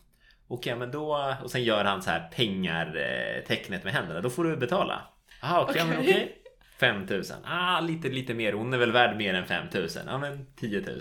Okej, 0.49 0.77
men 0.77 0.91
då... 0.91 1.35
Och 1.43 1.51
sen 1.51 1.65
gör 1.65 1.85
han 1.85 2.03
så 2.03 2.11
här 2.11 2.29
pengar 2.29 2.87
eh, 2.87 3.59
med 3.85 3.93
händerna. 3.95 4.21
Då 4.21 4.31
får 4.31 4.45
du 4.45 4.57
betala. 4.57 5.03
Aha, 5.43 5.63
okej, 5.63 5.85
men 5.85 5.99
Okej. 5.99 6.11
okej. 6.11 6.43
5000. 6.81 7.37
Ah, 7.45 7.81
lite, 7.81 8.09
lite 8.09 8.35
mer. 8.35 8.53
Hon 8.53 8.73
är 8.75 8.79
väl 8.79 8.93
värd 8.93 9.17
mer 9.17 9.35
än 9.35 9.47
5000. 9.47 10.03
Ja, 10.07 10.19
men 10.19 10.47
10 10.57 10.81
000. 10.81 11.01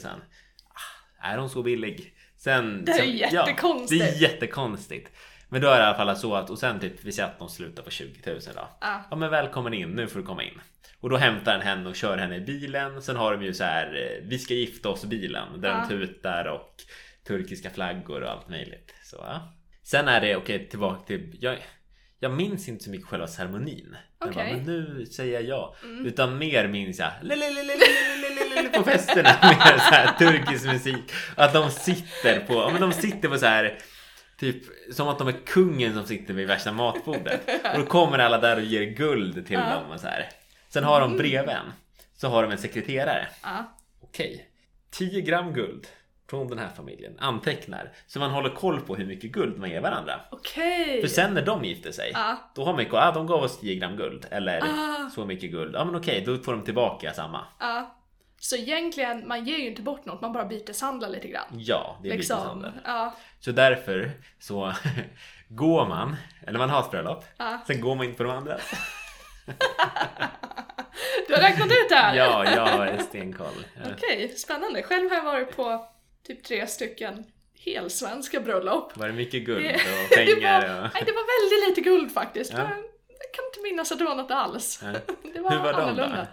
Ah, 1.21 1.27
är 1.27 1.37
hon 1.37 1.49
så 1.49 1.63
billig? 1.63 2.13
Sen, 2.37 2.85
Det 2.85 2.91
är 2.91 2.95
sen, 2.95 3.17
jättekonstigt. 3.17 4.03
Ja, 4.03 4.11
det 4.11 4.17
är 4.17 4.21
jättekonstigt. 4.21 5.11
Men 5.49 5.61
då 5.61 5.67
är 5.67 5.77
det 5.77 5.83
i 5.83 5.85
alla 5.85 5.97
fall 5.97 6.15
så 6.15 6.35
att, 6.35 6.49
och 6.49 6.59
sen 6.59 6.79
typ, 6.79 7.03
vi 7.03 7.11
säger 7.11 7.29
att 7.29 7.39
de 7.39 7.49
slutar 7.49 7.83
på 7.83 7.89
20 7.89 8.31
000 8.31 8.39
då. 8.55 8.67
Ja. 8.81 9.03
Ja 9.09 9.15
men 9.15 9.29
välkommen 9.29 9.73
in, 9.73 9.89
nu 9.89 10.07
får 10.07 10.19
du 10.19 10.25
komma 10.25 10.43
in. 10.43 10.61
Och 11.01 11.09
då 11.09 11.17
hämtar 11.17 11.51
han 11.51 11.61
henne 11.61 11.89
och 11.89 11.95
kör 11.95 12.17
henne 12.17 12.35
i 12.35 12.41
bilen. 12.41 13.01
Sen 13.01 13.15
har 13.15 13.37
de 13.37 13.45
ju 13.45 13.53
så 13.53 13.63
här 13.63 13.85
eh, 13.95 14.27
Vi 14.29 14.39
ska 14.39 14.53
gifta 14.53 14.89
oss 14.89 15.05
bilen 15.05 15.61
där 15.61 15.69
ja. 15.69 15.85
de 15.89 15.89
tutar 15.89 16.45
och 16.45 16.75
turkiska 17.27 17.69
flaggor 17.69 18.21
och 18.21 18.31
allt 18.31 18.49
möjligt. 18.49 18.95
Så. 19.03 19.39
Sen 19.83 20.07
är 20.07 20.21
det 20.21 20.35
okej 20.35 20.55
okay, 20.55 20.69
tillbaka 20.69 21.05
till 21.05 21.37
jag, 21.41 21.57
jag 22.19 22.31
minns 22.31 22.69
inte 22.69 22.83
så 22.83 22.89
mycket 22.89 23.07
själva 23.07 23.27
ceremonin. 23.27 23.95
Okay. 24.19 24.33
Bara, 24.33 24.57
men 24.57 24.63
nu 24.63 25.05
säger 25.05 25.33
jag 25.33 25.43
ja. 25.43 25.75
Mm. 25.83 26.05
Utan 26.05 26.37
mer 26.37 26.67
minns 26.67 26.99
jag 26.99 27.11
på 28.73 28.83
festerna 28.83 29.29
med 29.41 29.81
så 29.81 29.93
här 29.93 30.13
turkisk 30.13 30.65
musik. 30.65 31.11
Att 31.35 31.53
de 31.53 31.71
sitter 31.71 32.39
på, 32.39 32.53
ja, 32.53 32.69
men 32.71 32.81
de 32.81 32.93
sitter 32.93 33.29
på 33.29 33.37
så 33.37 33.45
här 33.45 33.79
Typ 34.39 34.63
som 34.91 35.07
att 35.07 35.19
de 35.19 35.27
är 35.27 35.45
kungen 35.45 35.93
som 35.93 36.05
sitter 36.05 36.33
vid 36.33 36.47
värsta 36.47 36.71
matbordet. 36.71 37.41
Och 37.73 37.79
då 37.79 37.85
kommer 37.85 38.19
alla 38.19 38.37
där 38.37 38.57
och 38.57 38.63
ger 38.63 38.83
guld 38.83 39.47
till 39.47 39.59
ja. 39.59 39.75
dem 39.75 39.91
och 39.91 39.99
så 39.99 40.07
här. 40.07 40.29
Sen 40.77 40.83
har 40.83 41.01
de 41.01 41.17
bredvid 41.17 41.55
en, 41.55 41.73
så 42.15 42.27
har 42.27 42.43
de 42.43 42.51
en 42.51 42.57
sekreterare. 42.57 43.27
Ja. 43.43 43.73
Okej, 44.01 44.47
10 44.91 45.21
gram 45.21 45.53
guld 45.53 45.87
från 46.29 46.47
den 46.47 46.59
här 46.59 46.69
familjen. 46.75 47.17
Antecknar. 47.19 47.91
Så 48.07 48.19
man 48.19 48.31
håller 48.31 48.49
koll 48.49 48.81
på 48.81 48.95
hur 48.95 49.05
mycket 49.05 49.31
guld 49.31 49.57
man 49.59 49.69
ger 49.69 49.81
varandra. 49.81 50.19
Okej. 50.31 51.01
För 51.01 51.07
sen 51.07 51.33
när 51.33 51.41
de 51.41 51.63
gifter 51.65 51.91
sig, 51.91 52.11
Ja. 52.13 52.51
då 52.55 52.65
har 52.65 52.73
man 52.73 52.83
ju 52.83 52.89
ah, 52.97 53.11
de 53.11 53.27
gav 53.27 53.43
oss 53.43 53.59
10 53.59 53.75
gram 53.75 53.95
guld. 53.97 54.25
Eller 54.31 54.61
Ah. 54.63 55.09
så 55.09 55.25
mycket 55.25 55.51
guld. 55.51 55.75
Ja 55.75 55.85
men 55.85 55.95
okej, 55.95 56.23
då 56.25 56.37
får 56.37 56.51
de 56.51 56.63
tillbaka 56.63 57.13
samma. 57.13 57.45
Ja. 57.59 57.93
Så 58.39 58.55
egentligen, 58.55 59.27
man 59.27 59.45
ger 59.45 59.57
ju 59.57 59.67
inte 59.67 59.81
bort 59.81 60.05
något, 60.05 60.21
man 60.21 60.33
bara 60.33 60.45
byteshandlar 60.45 61.09
lite 61.09 61.27
grann. 61.27 61.45
Ja, 61.51 61.99
det 62.03 62.09
är 62.09 62.17
Liksom. 62.17 62.37
byteshandel. 62.37 62.71
Ja. 62.85 63.15
Så 63.39 63.51
därför 63.51 64.11
så 64.39 64.73
går 65.47 65.85
man, 65.87 66.15
eller 66.47 66.59
man 66.59 66.69
har 66.69 66.79
ett 66.79 66.91
bröllop, 66.91 67.23
Ja. 67.37 67.59
sen 67.67 67.81
går 67.81 67.95
man 67.95 68.05
in 68.05 68.15
på 68.15 68.23
de 68.23 68.31
andra. 68.31 68.57
Du 71.27 71.33
har 71.33 71.41
räknat 71.41 71.67
ut 71.67 71.89
det 71.89 71.95
här? 71.95 72.15
Ja, 72.15 72.45
jag 72.55 72.65
har 72.65 72.97
stenkoll. 72.97 73.65
Ja. 73.75 73.91
Okej, 73.97 74.33
spännande. 74.37 74.83
Själv 74.83 75.09
har 75.09 75.17
jag 75.17 75.23
varit 75.23 75.55
på 75.55 75.87
typ 76.27 76.43
tre 76.43 76.67
stycken 76.67 77.25
helsvenska 77.59 78.39
bröllop. 78.39 78.97
Var 78.97 79.07
det 79.07 79.13
mycket 79.13 79.45
guld 79.45 79.65
och 79.65 80.15
pengar? 80.15 80.61
det, 80.61 80.67
var, 80.67 80.85
Och... 80.85 80.89
nej, 80.93 81.03
det 81.05 81.11
var 81.11 81.51
väldigt 81.51 81.69
lite 81.69 81.89
guld 81.89 82.11
faktiskt. 82.11 82.53
Ja. 82.53 82.59
Jag 82.59 83.33
kan 83.33 83.45
inte 83.45 83.61
minnas 83.63 83.91
att 83.91 83.99
det 83.99 84.05
var 84.05 84.15
något 84.15 84.31
alls. 84.31 84.79
Ja. 84.83 84.91
Det 85.33 85.39
var, 85.39 85.51
Hur 85.51 85.57
var 85.57 85.73
de 85.73 85.79
då? 85.79 85.81
annorlunda. 85.81 86.27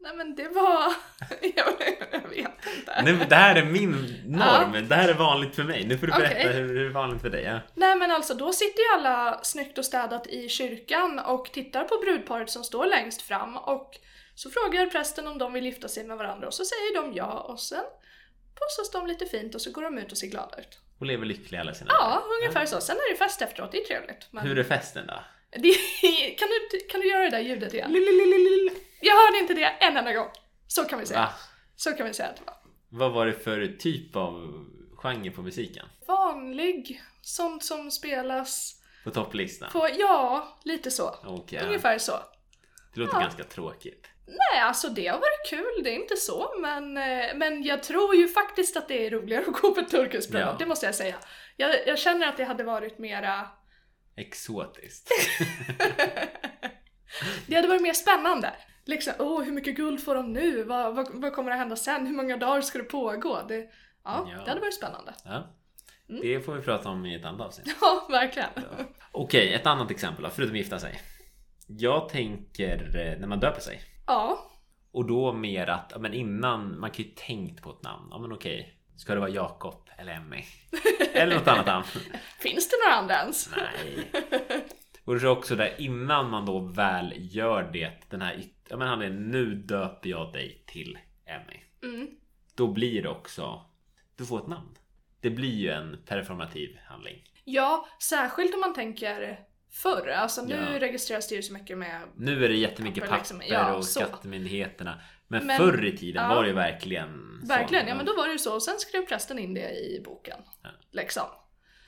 Nej 0.00 0.16
men 0.16 0.34
det 0.34 0.48
var... 0.48 0.92
jag, 1.56 2.28
vet 2.28 2.76
inte. 2.78 3.02
Nu, 3.04 3.18
det 3.28 3.34
här 3.34 3.54
är 3.56 3.64
min 3.64 4.20
norm, 4.26 4.88
det 4.88 4.94
här 4.94 5.08
är 5.08 5.14
vanligt 5.14 5.56
för 5.56 5.62
mig. 5.62 5.84
Nu 5.86 5.98
får 5.98 6.06
du 6.06 6.12
berätta 6.12 6.34
Okej. 6.34 6.52
hur 6.52 6.74
det 6.74 6.86
är 6.86 6.90
vanligt 6.90 7.22
för 7.22 7.30
dig. 7.30 7.42
Ja. 7.42 7.58
Nej 7.74 7.96
men 7.96 8.10
alltså 8.10 8.34
då 8.34 8.52
sitter 8.52 8.80
ju 8.82 8.98
alla 8.98 9.40
snyggt 9.42 9.78
och 9.78 9.84
städat 9.84 10.26
i 10.26 10.48
kyrkan 10.48 11.18
och 11.18 11.52
tittar 11.52 11.84
på 11.84 11.98
brudparet 12.04 12.50
som 12.50 12.64
står 12.64 12.86
längst 12.86 13.22
fram 13.22 13.56
och 13.56 13.98
Så 14.34 14.50
frågar 14.50 14.86
prästen 14.86 15.26
om 15.26 15.38
de 15.38 15.52
vill 15.52 15.64
gifta 15.64 15.88
sig 15.88 16.04
med 16.04 16.16
varandra 16.18 16.46
och 16.46 16.54
så 16.54 16.64
säger 16.64 16.94
de 17.02 17.12
ja 17.14 17.40
och 17.40 17.60
sen 17.60 17.84
pussas 18.60 18.90
de 18.92 19.06
lite 19.06 19.26
fint 19.26 19.54
och 19.54 19.60
så 19.60 19.70
går 19.72 19.82
de 19.82 19.98
ut 19.98 20.12
och 20.12 20.18
ser 20.18 20.26
glada 20.26 20.58
ut. 20.60 20.78
Och 20.98 21.06
lever 21.06 21.26
lyckliga 21.26 21.60
alla 21.60 21.74
sina 21.74 21.90
Ja, 21.92 22.08
dagar. 22.08 22.22
ungefär 22.42 22.66
så. 22.66 22.80
Sen 22.80 22.96
är 22.96 23.12
det 23.12 23.18
fest 23.18 23.42
efteråt, 23.42 23.72
det 23.72 23.78
är 23.78 23.84
trevligt. 23.84 24.26
Men 24.30 24.46
Hur 24.46 24.58
är 24.58 24.64
festen 24.64 25.06
då? 25.06 25.14
det, 25.50 25.74
kan, 26.38 26.48
du, 26.48 26.78
kan 26.90 27.00
du 27.00 27.10
göra 27.10 27.22
det 27.24 27.30
där 27.30 27.40
ljudet 27.40 27.74
igen? 27.74 27.92
Jag 29.00 29.14
hörde 29.16 29.38
inte 29.38 29.54
det 29.54 29.64
en 29.64 29.96
enda 29.96 30.12
gång. 30.12 30.28
Så 30.66 30.84
kan 30.84 30.98
vi 30.98 31.06
säga. 31.06 31.20
Va? 31.20 31.28
Så 31.76 31.92
kan 31.92 32.06
vi 32.06 32.14
säga 32.14 32.28
att 32.28 32.36
det 32.36 32.42
var. 32.46 32.56
Vad 32.88 33.12
var 33.12 33.26
det 33.26 33.32
för 33.32 33.66
typ 33.78 34.16
av 34.16 34.64
genre 34.96 35.30
på 35.30 35.42
musiken? 35.42 35.86
Vanlig, 36.06 37.02
sånt 37.22 37.64
som 37.64 37.90
spelas 37.90 38.82
På 39.04 39.10
topplistan? 39.10 39.70
på, 39.72 39.88
ja, 39.98 40.48
lite 40.64 40.90
så. 40.90 41.14
Ja, 41.50 41.60
Ungefär 41.66 41.98
så. 41.98 42.12
Det 42.94 43.00
låter 43.00 43.14
Ja. 43.16 43.20
ganska 43.20 43.44
tråkigt. 43.44 44.08
Nej, 44.26 44.60
alltså 44.62 44.88
det 44.88 45.06
har 45.06 45.18
varit 45.18 45.50
kul, 45.50 45.84
det 45.84 45.90
är 45.90 45.94
inte 45.94 46.16
så, 46.16 46.54
men, 46.60 46.96
eh, 46.96 47.34
men 47.34 47.62
jag 47.62 47.82
tror 47.82 48.14
ju 48.14 48.28
faktiskt 48.28 48.76
att 48.76 48.88
det 48.88 49.06
är 49.06 49.10
roligare 49.10 49.44
att 49.48 49.60
gå 49.60 49.74
på 49.74 49.82
turkiskt 49.82 50.30
bröllop, 50.32 50.50
Ja. 50.52 50.56
det 50.58 50.66
måste 50.66 50.86
jag 50.86 50.94
säga. 50.94 51.14
Jag, 51.56 51.86
jag 51.86 51.98
känner 51.98 52.28
att 52.28 52.36
det 52.36 52.44
hade 52.44 52.64
varit 52.64 52.98
mera, 52.98 53.48
Exotiskt. 54.16 55.08
det 57.46 57.54
hade 57.56 57.68
varit 57.68 57.82
mer 57.82 57.92
spännande. 57.92 58.52
Liksom, 58.84 59.12
åh, 59.18 59.42
hur 59.42 59.52
mycket 59.52 59.76
guld 59.76 60.04
får 60.04 60.14
de 60.14 60.32
nu? 60.32 60.62
Vad, 60.64 60.94
vad, 60.94 61.08
vad 61.12 61.32
kommer 61.32 61.50
att 61.50 61.58
hända 61.58 61.76
sen? 61.76 62.06
Hur 62.06 62.14
många 62.14 62.36
dagar 62.36 62.60
ska 62.60 62.78
det 62.78 62.84
pågå? 62.84 63.42
Det, 63.48 63.54
ja, 63.58 63.68
Ja. 64.04 64.42
det 64.44 64.48
hade 64.48 64.60
varit 64.60 64.74
spännande. 64.74 65.14
Ja. 65.24 65.56
Mm. 66.08 66.20
Det 66.22 66.40
får 66.40 66.54
vi 66.54 66.62
prata 66.62 66.88
om 66.88 67.06
i 67.06 67.14
ett 67.16 67.24
annat 67.24 67.40
avsnitt. 67.46 67.76
Ja, 67.80 68.06
verkligen. 68.10 68.48
Okej, 69.12 69.54
ett 69.54 69.66
annat 69.66 69.90
exempel 69.90 70.24
då, 70.24 70.30
förutom 70.30 70.56
gifta 70.56 70.78
sig. 70.78 71.00
Jag 71.78 72.08
tänker 72.08 72.96
eh, 72.96 73.18
när 73.20 73.26
man 73.26 73.40
döper 73.40 73.60
sig. 73.60 73.80
Ja, 74.06 74.50
Och 74.92 75.06
då 75.06 75.32
mer 75.32 75.66
att, 75.66 76.00
men 76.00 76.14
innan, 76.14 76.80
man 76.80 76.90
kan 76.90 77.04
ju 77.04 77.10
tänkt 77.10 77.62
på 77.62 77.70
ett 77.70 77.82
namn. 77.82 78.08
Ja 78.10 78.18
men 78.18 78.32
okej, 78.32 78.78
ska 78.96 79.14
det 79.14 79.20
vara 79.20 79.30
Jakob 79.30 79.88
eller 79.98 80.12
Emmy? 80.12 80.44
Eller 81.14 81.34
något 81.36 81.48
annat 81.48 81.66
namn? 81.66 81.84
finns 82.38 82.68
det 82.68 82.76
några 82.84 82.96
andra 82.96 83.14
ens? 83.14 83.50
Nej. 83.56 84.10
Och 85.04 85.14
det 85.14 85.22
är 85.22 85.28
också 85.28 85.56
där 85.56 85.74
innan 85.78 86.30
man 86.30 86.46
då 86.46 86.58
väl 86.58 87.14
gör 87.16 87.70
det, 87.72 88.10
den 88.10 88.22
här, 88.22 88.42
ja 88.68 88.76
men 88.76 88.88
han 88.88 89.02
är 89.02 89.10
nu 89.10 89.54
döper 89.54 90.08
jag 90.08 90.32
dig 90.32 90.64
till 90.66 90.98
Emmy. 91.26 91.60
Mm. 91.94 92.08
Då 92.54 92.66
blir 92.66 93.02
det 93.02 93.08
också, 93.08 93.64
du 94.16 94.26
får 94.26 94.38
ett 94.38 94.46
namn. 94.46 94.68
Det 95.20 95.30
blir 95.30 95.54
ju 95.54 95.70
en 95.70 95.98
performativ 96.06 96.78
handling. 96.84 97.16
Ja, 97.44 97.86
särskilt 98.02 98.54
om 98.54 98.60
man 98.60 98.74
tänker 98.74 99.40
förr. 99.72 100.08
Alltså 100.08 100.42
nu 100.42 100.54
Ja. 100.54 100.80
registreras 100.80 101.28
det 101.28 101.34
ju 101.34 101.42
så 101.42 101.52
mycket 101.52 101.78
med 101.78 102.00
Nu 102.16 102.44
är 102.44 102.48
det 102.48 102.56
jättemycket 102.56 103.04
Papper 103.04 103.16
liksom, 103.16 103.42
ja, 103.48 103.74
och 103.74 103.84
så. 103.84 104.00
skattemyndigheterna. 104.00 105.00
Men, 105.28 105.46
Men- 105.46 105.56
förr 105.58 105.84
i 105.84 105.96
tiden 105.96 106.22
ja. 106.22 106.34
var 106.34 106.44
det 106.44 106.52
verkligen 106.52 107.38
så. 107.42 107.48
Verkligen, 107.48 107.88
ja 107.88 107.94
men 107.94 108.06
då 108.06 108.16
var 108.16 108.26
det 108.26 108.32
ju 108.32 108.38
så. 108.38 108.54
Och 108.54 108.62
sen 108.62 108.78
skrev 108.78 109.06
prästen 109.06 109.38
in 109.38 109.54
det 109.54 109.70
i 109.70 110.02
boken. 110.04 110.38
Ja. 110.62 110.68
Liksom. 110.92 111.22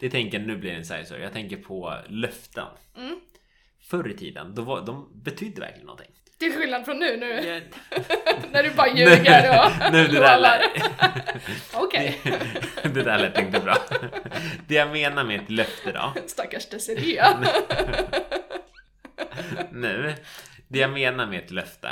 Det 0.00 0.10
tänker 0.10 0.38
nu 0.38 0.56
blir 0.56 0.70
det 0.70 0.76
en 0.76 0.84
side 0.84 1.06
story. 1.06 1.22
Jag 1.22 1.32
tänker 1.32 1.56
på 1.56 1.94
löften. 2.08 2.66
Mm. 2.96 3.20
Förr 3.80 4.10
i 4.10 4.16
tiden, 4.16 4.54
då 4.54 4.62
var, 4.62 4.86
de 4.86 5.22
betydde 5.22 5.60
verkligen 5.60 5.86
någonting. 5.86 6.10
Till 6.38 6.52
skillnad 6.52 6.84
från 6.84 6.98
nu, 6.98 7.16
nu 7.16 7.34
när 8.52 8.62
du 8.62 8.70
bara 8.70 8.88
ljuger 8.88 9.64
och 9.64 9.92
nu 9.92 10.06
det 10.06 10.20
där 10.20 10.38
lät, 10.38 10.62
Okej, 11.74 12.20
det 12.82 13.02
där 13.02 13.18
lät 13.18 13.38
inte 13.38 13.60
bra. 13.60 13.76
Det 14.68 14.74
jag 14.74 14.90
menar 14.90 15.24
med 15.24 15.40
ett 15.40 15.50
löfte 15.50 15.92
då. 15.92 16.12
stackars 16.26 16.68
Desiree. 16.68 17.22
Nu. 19.70 20.14
Det 20.68 20.78
jag 20.78 20.90
menar 20.90 21.26
med 21.26 21.44
ett 21.44 21.50
löfte 21.50 21.90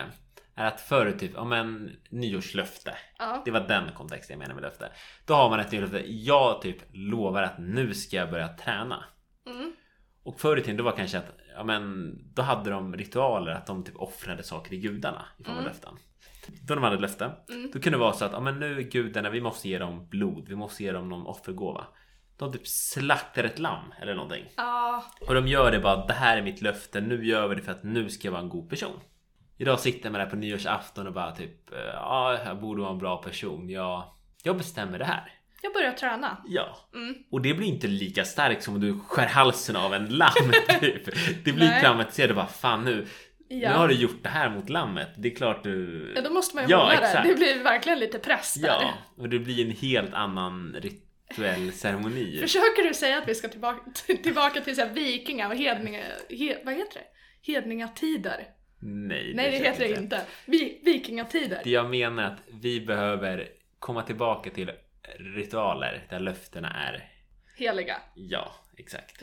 är 0.57 0.65
att 0.65 0.81
förr 0.81 1.13
typ, 1.13 1.31
ja 1.35 1.45
men 1.45 1.97
nyårslöfte. 2.11 2.97
Ja. 3.19 3.43
Det 3.45 3.51
var 3.51 3.61
den 3.61 3.93
kontexten 3.95 4.35
jag 4.35 4.39
menar 4.39 4.55
med 4.55 4.63
löfte. 4.63 4.93
Då 5.27 5.35
har 5.35 5.51
man 5.51 5.61
ett 5.61 5.73
nyårslöfte. 5.73 6.13
Jag 6.13 6.63
typ 6.63 6.77
lovar 6.93 7.43
att 7.43 7.59
nu 7.59 7.95
ska 7.95 8.17
jag 8.17 8.31
börja 8.31 8.49
träna. 8.49 9.05
Mm. 9.47 9.73
Och 10.25 10.41
förr 10.41 10.57
i 10.57 10.61
tiden 10.61 10.77
då 10.77 10.85
var 10.85 10.93
kanske 10.93 11.19
att, 11.19 11.37
ja 11.57 11.65
men 11.65 12.15
då 12.35 12.43
hade 12.43 12.71
de 12.71 12.97
ritualer 12.97 13.53
att 13.53 13.67
de 13.67 13.85
typ 13.85 13.97
offrade 13.97 14.43
saker 14.43 14.69
till 14.69 14.81
gudarna 14.81 15.25
i 15.39 15.45
form 15.45 15.55
av 15.55 15.61
Mm. 15.61 15.73
löften. 15.73 15.95
Då 16.67 16.75
de 16.75 16.85
hade 16.85 16.95
ett 16.95 17.01
löfte, 17.01 17.33
Mm. 17.49 17.71
då 17.75 17.81
kunde 17.81 17.91
det 17.99 18.01
vara 18.03 18.13
så 18.13 18.25
att, 18.25 18.33
ja 18.33 18.41
men 18.41 18.59
nu 18.61 18.79
är 18.79 18.83
gudarna, 18.83 19.31
vi 19.31 19.41
måste 19.41 19.69
ge 19.69 19.79
dem 19.79 20.09
blod, 20.09 20.49
vi 20.49 20.57
måste 20.57 20.83
ge 20.85 20.93
dem 20.93 21.09
någon 21.09 21.27
offergåva. 21.27 21.87
De 22.37 22.53
typ 22.53 22.67
slaktar 22.67 23.45
ett 23.45 23.59
lamm 23.59 23.93
eller 24.01 24.15
någonting. 24.15 24.45
Ja, 24.57 25.05
Och 25.29 25.35
de 25.35 25.47
gör 25.49 25.71
det 25.73 25.81
bara, 25.81 26.07
det 26.07 26.13
här 26.13 26.37
är 26.37 26.43
mitt 26.43 26.63
löfte, 26.63 27.01
nu 27.01 27.27
gör 27.27 27.49
vi 27.49 27.55
det 27.55 27.63
för 27.63 27.73
att 27.73 27.83
nu 27.83 28.09
ska 28.11 28.29
jag 28.29 28.33
vara 28.33 28.43
en 28.43 28.49
god 28.49 28.71
person. 28.71 29.01
Idag 29.59 29.81
sitter 29.81 30.11
man 30.11 30.21
där 30.21 30.27
på 30.31 30.37
nyårsafton 30.37 31.07
och 31.07 31.13
bara 31.13 31.33
typ, 31.33 31.71
ja 31.93 32.39
jag 32.45 32.61
borde 32.61 32.81
vara 32.83 32.93
en 32.93 32.99
bra 32.99 33.17
person, 33.23 33.69
jag, 33.71 34.05
jag 34.43 34.57
bestämmer 34.57 34.99
det 34.99 35.05
här. 35.05 35.33
Jag 35.63 35.73
börjar 35.73 35.93
träna. 35.93 36.37
Ja. 36.47 36.77
Mm. 36.95 37.15
Och 37.31 37.43
det 37.43 37.55
blir 37.55 37.67
inte 37.69 37.87
lika 37.87 38.25
starkt 38.25 38.63
som 38.63 38.75
om 38.75 38.81
du 38.81 38.99
skär 39.09 39.27
halsen 39.27 39.77
av 39.77 39.95
en 39.95 40.07
lamm 40.09 40.53
typ. 40.81 41.05
Det 41.45 41.53
blir 41.53 41.81
traumatiserat 41.81 42.31
och 42.31 42.37
bara 42.37 42.47
fan 42.47 42.85
nu, 42.85 43.07
Ja. 43.49 43.71
nu 43.71 43.77
har 43.77 43.89
du 43.89 43.95
gjort 43.95 44.23
det 44.23 44.29
här 44.29 44.51
mot 44.51 44.69
lammet. 44.69 45.09
Det 45.17 45.29
är 45.33 45.35
klart 45.37 45.65
du... 45.65 46.13
ja, 46.17 46.23
då 46.23 46.31
måste 46.31 46.57
man 46.57 46.65
ju 46.65 46.71
Ja, 46.71 46.79
hålla 46.83 46.93
exakt. 46.95 47.23
det. 47.23 47.29
Det 47.29 47.35
blir 47.35 47.63
verkligen 47.65 47.99
lite 47.99 48.19
press 48.19 48.55
där. 48.55 48.69
Ja, 48.69 48.95
och 49.17 49.29
det 49.29 49.39
blir 49.39 49.65
en 49.65 49.71
helt 49.71 50.15
annan 50.15 50.77
rituell 50.81 51.73
ceremoni. 51.73 52.39
Försöker 52.41 52.89
du 52.89 52.95
säga 52.95 53.19
att 53.19 53.29
vi 53.29 53.35
ska 53.35 53.49
tillbaka, 53.49 53.81
tillbaka 54.23 54.61
till 54.61 54.77
så 54.77 54.87
vikinga 54.87 55.49
och 55.49 55.57
hedninga... 55.57 56.01
He, 56.31 56.57
vad 56.65 56.75
heter 56.75 57.01
det? 57.01 57.53
Hedningatider? 57.53 58.47
Nej, 58.81 59.33
Nej, 59.35 59.51
det 59.51 59.57
heter 59.57 59.89
det 59.89 59.95
inte. 60.01 60.21
Vi, 60.47 60.81
vikingatider. 60.85 61.61
Det 61.65 61.71
jag 61.71 61.91
menar 61.91 62.23
är 62.23 62.27
att 62.27 62.41
vi 62.63 62.81
behöver 62.81 63.49
komma 63.79 64.03
tillbaka 64.03 64.51
till 64.51 64.71
ritualer 65.19 66.07
där 66.11 66.21
löftena 66.21 66.71
är 66.89 67.13
Heliga. 67.57 68.03
ja, 68.15 68.55
exakt. 68.77 69.23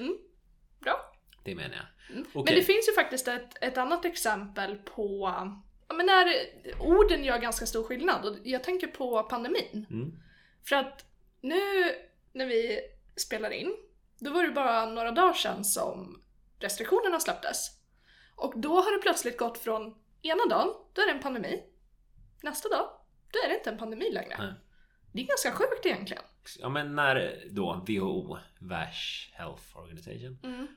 Bra. 0.80 1.14
Det 1.44 1.56
menar 1.56 1.76
jag. 1.76 2.16
Mm. 2.16 2.28
Okej. 2.34 2.44
Men 2.46 2.56
det 2.56 2.62
finns 2.62 2.90
ju 2.90 2.94
faktiskt 2.94 3.28
ett, 3.28 3.64
ett 3.64 3.78
annat 3.78 4.06
exempel 4.06 4.76
på 4.76 5.34
ja, 5.88 5.94
men 5.94 6.06
när 6.06 6.28
orden 6.80 7.24
gör 7.24 7.38
ganska 7.38 7.66
stor 7.66 7.84
skillnad. 7.84 8.26
Och 8.26 8.38
jag 8.44 8.64
tänker 8.64 8.88
på 8.88 9.24
pandemin. 9.24 9.86
Mm. 9.90 10.12
För 10.70 10.76
att 10.76 11.06
nu 11.42 11.62
när 12.34 12.46
vi 12.46 12.80
spelar 13.16 13.50
in, 13.52 13.76
då 14.20 14.32
var 14.32 14.44
det 14.44 14.52
bara 14.52 14.86
några 14.86 15.12
dagar 15.12 15.34
sedan 15.34 15.64
som 15.64 16.24
restriktionerna 16.60 17.20
släpptes. 17.20 17.80
Och 18.36 18.54
då 18.60 18.76
har 18.76 18.98
det 18.98 19.02
plötsligt 19.02 19.38
gått 19.38 19.58
från 19.58 19.96
ena 20.22 20.46
dagen, 20.46 20.74
då 20.94 21.02
är 21.02 21.06
det 21.06 21.12
en 21.12 21.22
pandemi. 21.22 21.64
Nästa 22.42 22.70
dag, 22.70 22.90
då 23.32 23.40
är 23.46 23.50
det 23.50 23.56
inte 23.56 23.70
en 23.70 23.78
pandemi 23.78 24.12
längre. 24.12 24.36
Nej. 24.40 24.54
Det 25.12 25.22
är 25.22 25.26
ganska 25.28 25.52
sjukt 25.52 25.86
egentligen. 25.86 26.24
Ja 26.60 26.70
men 26.70 26.96
när 26.96 27.36
då 27.52 27.86
WHO, 27.88 28.38
Världs 28.60 29.30
Health 29.34 29.78
Organization, 29.78 30.40
Mm. 30.44 30.68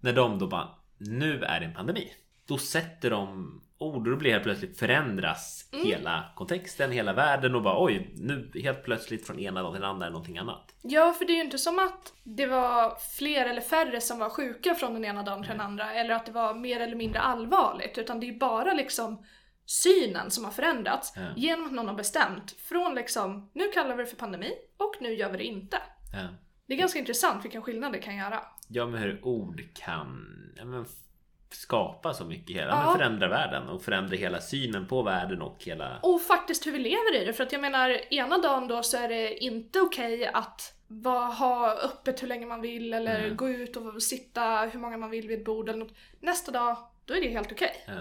när 0.00 0.12
de 0.12 0.38
då 0.38 0.46
bara 0.46 0.68
nu 0.98 1.42
är 1.44 1.60
det 1.60 1.66
en 1.66 1.74
pandemi. 1.74 2.12
Då 2.46 2.58
sätter 2.58 3.10
de 3.10 3.60
ord 3.78 4.06
och 4.06 4.10
då 4.12 4.16
blir 4.16 4.30
helt 4.32 4.44
plötsligt 4.44 4.78
förändras 4.78 5.68
Mm. 5.72 5.86
hela 5.86 6.24
kontexten, 6.36 6.92
hela 6.92 7.12
världen 7.12 7.54
och 7.54 7.62
bara 7.62 7.84
oj, 7.84 8.10
nu 8.16 8.50
helt 8.62 8.84
plötsligt 8.84 9.26
från 9.26 9.38
ena 9.38 9.62
dagen 9.62 9.72
till 9.72 9.80
den 9.80 9.90
andra 9.90 10.06
är 10.06 10.10
någonting 10.10 10.38
annat. 10.38 10.74
Ja, 10.82 11.12
för 11.12 11.24
det 11.24 11.32
är 11.32 11.36
ju 11.36 11.42
inte 11.44 11.58
som 11.58 11.78
att 11.78 12.12
det 12.24 12.46
var 12.46 12.96
fler 13.18 13.46
eller 13.46 13.60
färre 13.60 14.00
som 14.00 14.18
var 14.18 14.30
sjuka 14.30 14.74
från 14.74 14.94
den 14.94 15.04
ena 15.04 15.22
dagen 15.22 15.42
till 15.42 15.50
den 15.50 15.60
andra, 15.60 15.94
eller 15.94 16.14
att 16.14 16.26
det 16.26 16.32
var 16.32 16.54
mer 16.54 16.80
eller 16.80 16.96
mindre 16.96 17.20
allvarligt, 17.20 17.98
utan 17.98 18.20
det 18.20 18.28
är 18.28 18.38
bara 18.38 18.72
liksom 18.74 19.24
synen 19.72 20.30
som 20.30 20.44
har 20.44 20.50
förändrats 20.52 21.12
Ja. 21.16 21.22
genom 21.36 21.66
att 21.66 21.72
någon 21.72 21.88
har 21.88 21.94
bestämt 21.94 22.50
från 22.58 22.94
liksom, 22.94 23.50
nu 23.52 23.68
kallar 23.68 23.96
vi 23.96 24.02
det 24.02 24.08
för 24.10 24.16
pandemi 24.16 24.52
och 24.76 24.94
nu 25.00 25.14
gör 25.14 25.30
vi 25.30 25.38
det 25.38 25.44
inte. 25.44 25.76
Ja. 26.12 26.28
Det 26.66 26.74
är 26.74 26.78
ganska 26.78 26.98
intressant 26.98 27.44
vilken 27.44 27.62
skillnad 27.62 27.92
det 27.92 27.98
kan 27.98 28.16
göra. 28.16 28.40
Ja 28.68 28.86
men 28.86 29.02
hur 29.02 29.24
ord 29.24 29.62
kan 29.74 30.26
ja, 30.56 30.64
men, 30.64 30.86
skapa 31.50 32.14
så 32.14 32.24
mycket 32.24 32.56
hela, 32.56 32.70
Ja. 32.70 32.84
men 32.86 32.96
förändra 32.98 33.28
världen 33.28 33.68
och 33.68 33.82
förändra 33.82 34.16
hela 34.16 34.40
synen 34.40 34.86
på 34.86 35.02
världen 35.02 35.42
och 35.42 35.56
hela... 35.64 35.98
Och 36.02 36.22
faktiskt 36.22 36.66
hur 36.66 36.72
vi 36.72 36.78
lever 36.78 37.22
i 37.22 37.24
det, 37.24 37.32
för 37.32 37.42
att 37.44 37.52
jag 37.52 37.60
menar, 37.60 37.90
ena 38.14 38.38
dagen 38.38 38.68
då 38.68 38.82
så 38.82 38.96
är 38.96 39.08
det 39.08 39.44
inte 39.44 39.80
okej 39.80 40.26
att 40.26 40.74
va, 40.88 41.24
ha 41.26 41.72
öppet 41.74 42.22
hur 42.22 42.28
länge 42.28 42.46
man 42.46 42.60
vill 42.60 42.94
eller 42.94 43.24
Mm. 43.24 43.36
gå 43.36 43.48
ut 43.48 43.76
och 43.76 44.02
sitta 44.02 44.60
hur 44.72 44.78
många 44.80 44.96
man 44.96 45.10
vill 45.10 45.28
vid 45.28 45.38
ett 45.38 45.44
bord 45.44 45.68
eller 45.68 45.78
något. 45.78 45.94
Nästa 46.20 46.52
dag, 46.52 46.76
då 47.04 47.14
är 47.14 47.20
det 47.20 47.28
helt 47.28 47.52
okej. 47.52 47.84
Ja. 47.86 47.92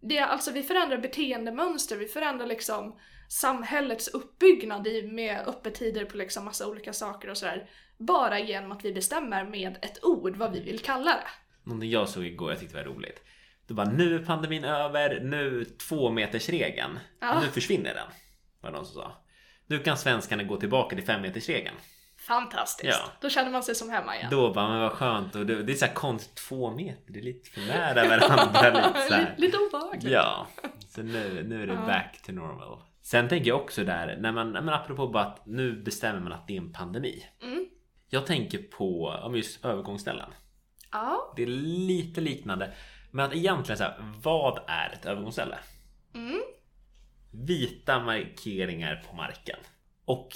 Det 0.00 0.18
är 0.18 0.26
alltså, 0.26 0.50
vi 0.52 0.62
förändrar 0.62 0.98
beteendemönster, 0.98 1.96
vi 1.96 2.06
förändrar 2.06 2.46
liksom 2.46 2.98
samhällets 3.28 4.08
uppbyggnad 4.08 4.86
i, 4.86 5.02
med 5.02 5.48
öppettider 5.48 6.04
på 6.04 6.16
liksom 6.16 6.44
massa 6.44 6.68
olika 6.68 6.92
saker 6.92 7.30
och 7.30 7.36
sådär. 7.36 7.70
Bara 7.98 8.38
genom 8.38 8.72
att 8.72 8.84
vi 8.84 8.92
bestämmer 8.92 9.44
med 9.44 9.78
ett 9.82 10.04
ord 10.04 10.36
vad 10.36 10.52
vi 10.52 10.60
vill 10.60 10.78
kalla 10.78 11.10
det. 11.10 11.28
Någonting 11.64 11.90
jag 11.90 12.08
såg 12.08 12.24
igår 12.24 12.50
jag 12.50 12.60
tyckte 12.60 12.76
var 12.76 12.84
roligt. 12.84 13.22
Det 13.66 13.74
var 13.74 13.86
nu 13.86 14.14
är 14.14 14.18
pandemin 14.18 14.64
över, 14.64 15.20
nu 15.20 15.64
två 15.64 16.10
meters 16.10 16.48
regeln. 16.48 16.98
Ja. 17.20 17.40
Nu 17.40 17.48
försvinner 17.48 17.94
den. 17.94 18.08
Var 18.60 18.70
det 18.70 18.76
någon 18.76 18.86
som 18.86 18.94
sa. 18.94 19.24
Nu 19.66 19.78
kan 19.78 19.98
svenskarna 19.98 20.42
gå 20.42 20.56
tillbaka 20.56 20.96
till 20.96 21.04
fem 21.04 21.22
meters 21.22 21.48
regeln. 21.48 21.76
Fantastiskt! 22.30 22.98
Ja. 23.00 23.12
Då 23.20 23.28
känner 23.28 23.50
man 23.50 23.62
sig 23.62 23.74
som 23.74 23.90
hemma 23.90 24.16
igen. 24.16 24.28
Då 24.30 24.52
bara, 24.52 24.68
men 24.68 24.80
vad 24.80 24.92
skönt. 24.92 25.34
Och 25.34 25.46
det, 25.46 25.62
det 25.62 25.72
är 25.72 25.76
så 25.76 25.86
här 25.86 25.94
konstigt, 25.94 26.34
två 26.36 26.70
meter, 26.70 27.12
det 27.12 27.18
är 27.18 27.22
lite 27.22 27.50
för 27.50 27.60
nära 27.60 28.08
varandra. 28.08 28.70
lite, 28.88 29.08
så 29.08 29.14
här. 29.14 29.34
lite, 29.38 29.56
obehagligt. 29.58 30.12
Ja, 30.12 30.46
Så 30.88 31.02
nu, 31.02 31.44
nu 31.48 31.62
är 31.62 31.66
det 31.66 31.76
back 31.76 32.22
to 32.26 32.32
normal. 32.32 32.78
Sen 33.02 33.28
tänker 33.28 33.48
jag 33.48 33.60
också 33.60 33.84
där, 33.84 34.16
när 34.20 34.32
man, 34.32 34.50
men 34.52 34.68
apropå 34.68 35.08
bara 35.08 35.24
att 35.24 35.46
nu 35.46 35.72
bestämmer 35.72 36.20
man 36.20 36.32
att 36.32 36.46
det 36.46 36.56
är 36.56 36.60
en 36.60 36.72
pandemi. 36.72 37.26
Mm. 37.42 37.66
Jag 38.08 38.26
tänker 38.26 38.58
på 38.58 39.06
om 39.22 39.36
just 39.36 39.64
övergångsställen. 39.64 40.30
Ja. 40.92 41.32
Det 41.36 41.42
är 41.42 41.46
lite 41.46 42.20
liknande. 42.20 42.72
Men 43.10 43.24
att 43.24 43.34
egentligen 43.34 43.78
så 43.78 43.84
här, 43.84 44.14
vad 44.22 44.60
är 44.66 44.90
ett 44.92 45.06
övergångsställe? 45.06 45.58
Mm. 46.14 46.40
Vita 47.30 48.00
markeringar 48.00 49.04
på 49.10 49.16
marken. 49.16 49.58
Och 50.04 50.28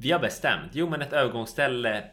vi 0.00 0.12
har 0.12 0.18
bestämt, 0.18 0.70
jo 0.72 0.88
men 0.90 1.02
ett 1.02 1.12
övergångsställe 1.12 2.04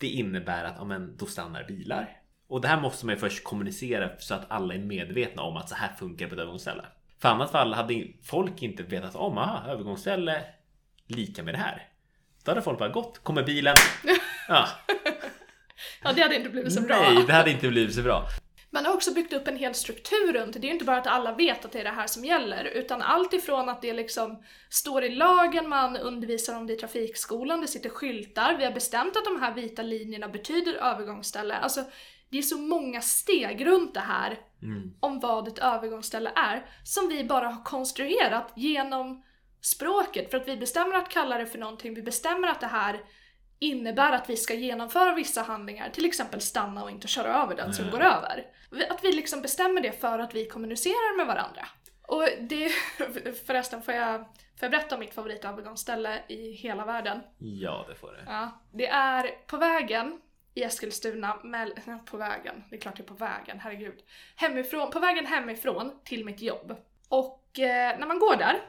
det 0.00 0.06
innebär 0.06 0.64
att 0.64 0.74
ja, 0.78 0.84
men, 0.84 1.16
då 1.16 1.26
stannar 1.26 1.64
bilar. 1.64 2.08
Och 2.48 2.60
det 2.60 2.68
här 2.68 2.80
måste 2.80 3.06
man 3.06 3.14
ju 3.14 3.18
först 3.18 3.44
kommunicera 3.44 4.10
så 4.18 4.34
att 4.34 4.50
alla 4.50 4.74
är 4.74 4.78
medvetna 4.78 5.42
om 5.42 5.56
att 5.56 5.68
så 5.68 5.74
här 5.74 5.92
funkar 5.98 6.26
på 6.26 6.34
ett 6.34 6.40
övergångsställe. 6.40 6.84
För 7.18 7.28
annat 7.28 7.50
fall 7.50 7.74
hade 7.74 8.06
folk 8.24 8.62
inte 8.62 8.82
vetat 8.82 9.16
om, 9.16 9.38
aha, 9.38 9.70
övergångsställe 9.70 10.44
lika 11.06 11.42
med 11.42 11.54
det 11.54 11.58
här. 11.58 11.88
Då 12.44 12.50
hade 12.50 12.62
folk 12.62 12.78
bara 12.78 12.88
gått, 12.88 13.18
kommer 13.18 13.42
bilen. 13.42 13.76
Ja, 14.48 14.68
ja, 16.02 16.12
det 16.12 16.22
hade 16.22 16.36
inte 16.36 16.50
blivit 16.50 16.72
så 16.72 16.80
bra. 16.80 16.96
nej, 17.00 17.24
det 17.26 17.32
hade 17.32 17.50
inte 17.50 17.68
blivit 17.68 17.94
så 17.94 18.02
bra. 18.02 18.28
Man 18.70 18.84
har 18.84 18.94
också 18.94 19.14
byggt 19.14 19.32
upp 19.32 19.48
en 19.48 19.56
hel 19.56 19.74
struktur 19.74 20.32
runt 20.32 20.52
det. 20.52 20.58
Det 20.58 20.66
är 20.66 20.68
ju 20.68 20.72
inte 20.74 20.84
bara 20.84 20.98
att 20.98 21.06
alla 21.06 21.32
vet 21.32 21.64
att 21.64 21.72
det 21.72 21.80
är 21.80 21.84
det 21.84 21.90
här 21.90 22.06
som 22.06 22.24
gäller, 22.24 22.64
utan 22.64 23.02
allt 23.02 23.32
ifrån 23.32 23.68
att 23.68 23.82
det 23.82 23.92
liksom 23.92 24.42
står 24.70 25.04
i 25.04 25.14
lagen, 25.14 25.68
man 25.68 25.96
undervisar 25.96 26.56
om 26.56 26.66
det 26.66 26.72
i 26.72 26.76
trafikskolan, 26.76 27.60
det 27.60 27.68
sitter 27.68 27.90
skyltar, 27.90 28.56
vi 28.56 28.64
har 28.64 28.72
bestämt 28.72 29.16
att 29.16 29.24
de 29.24 29.40
här 29.40 29.54
vita 29.54 29.82
linjerna 29.82 30.28
betyder 30.28 30.74
övergångsställe. 30.74 31.54
Alltså, 31.54 31.84
det 32.30 32.38
är 32.38 32.42
så 32.42 32.58
många 32.58 33.00
steg 33.00 33.66
runt 33.66 33.94
det 33.94 34.00
här 34.00 34.38
Mm. 34.62 34.92
om 35.00 35.20
vad 35.20 35.48
ett 35.48 35.58
övergångsställe 35.58 36.32
är, 36.36 36.66
som 36.84 37.08
vi 37.08 37.24
bara 37.24 37.48
har 37.48 37.64
konstruerat 37.64 38.52
genom 38.56 39.22
språket. 39.60 40.30
För 40.30 40.38
att 40.38 40.48
vi 40.48 40.56
bestämmer 40.56 40.94
att 40.94 41.08
kalla 41.08 41.38
det 41.38 41.46
för 41.46 41.58
någonting, 41.58 41.94
vi 41.94 42.02
bestämmer 42.02 42.48
att 42.48 42.60
det 42.60 42.66
här 42.66 43.00
innebär 43.58 44.12
att 44.12 44.30
vi 44.30 44.36
ska 44.36 44.54
genomföra 44.54 45.14
vissa 45.14 45.42
handlingar, 45.42 45.90
till 45.90 46.04
exempel 46.04 46.40
stanna 46.40 46.82
och 46.82 46.90
inte 46.90 47.08
köra 47.08 47.42
över 47.42 47.56
den 47.56 47.74
som 47.74 47.84
Ja. 47.84 47.90
går 47.90 48.00
över. 48.00 48.46
Att 48.90 49.04
vi 49.04 49.12
liksom 49.12 49.42
bestämmer 49.42 49.80
det 49.80 49.92
för 49.92 50.18
att 50.18 50.34
vi 50.34 50.44
kommunicerar 50.48 51.16
med 51.16 51.26
varandra. 51.26 51.66
Och 52.02 52.28
det, 52.40 52.68
förresten 53.46 53.82
får 53.82 53.94
jag, 53.94 54.18
får 54.20 54.26
jag 54.60 54.70
berätta 54.70 54.94
om 54.94 55.00
mitt 55.00 55.14
favoritövergångsställe 55.14 56.22
i 56.28 56.50
hela 56.52 56.84
världen? 56.84 57.20
Ja, 57.38 57.84
det 57.88 57.94
får 57.94 58.12
det. 58.12 58.22
Ja, 58.26 58.50
det 58.72 58.86
är 58.86 59.30
på 59.46 59.56
vägen 59.56 60.20
i 60.54 60.62
Eskilstuna, 60.62 61.36
ja, 61.86 61.98
på 62.10 62.16
vägen, 62.16 62.64
det 62.70 62.76
är 62.76 62.80
klart 62.80 62.96
det 62.96 63.02
är 63.02 63.06
på 63.06 63.14
vägen, 63.14 63.60
herregud. 63.60 63.98
Hemifrån, 64.36 64.90
på 64.90 64.98
vägen 64.98 65.26
hemifrån 65.26 65.92
till 66.04 66.24
mitt 66.24 66.40
jobb. 66.42 66.76
Och 67.08 67.58
eh, 67.58 67.98
när 67.98 68.06
man 68.06 68.18
går 68.18 68.36
där, 68.36 68.60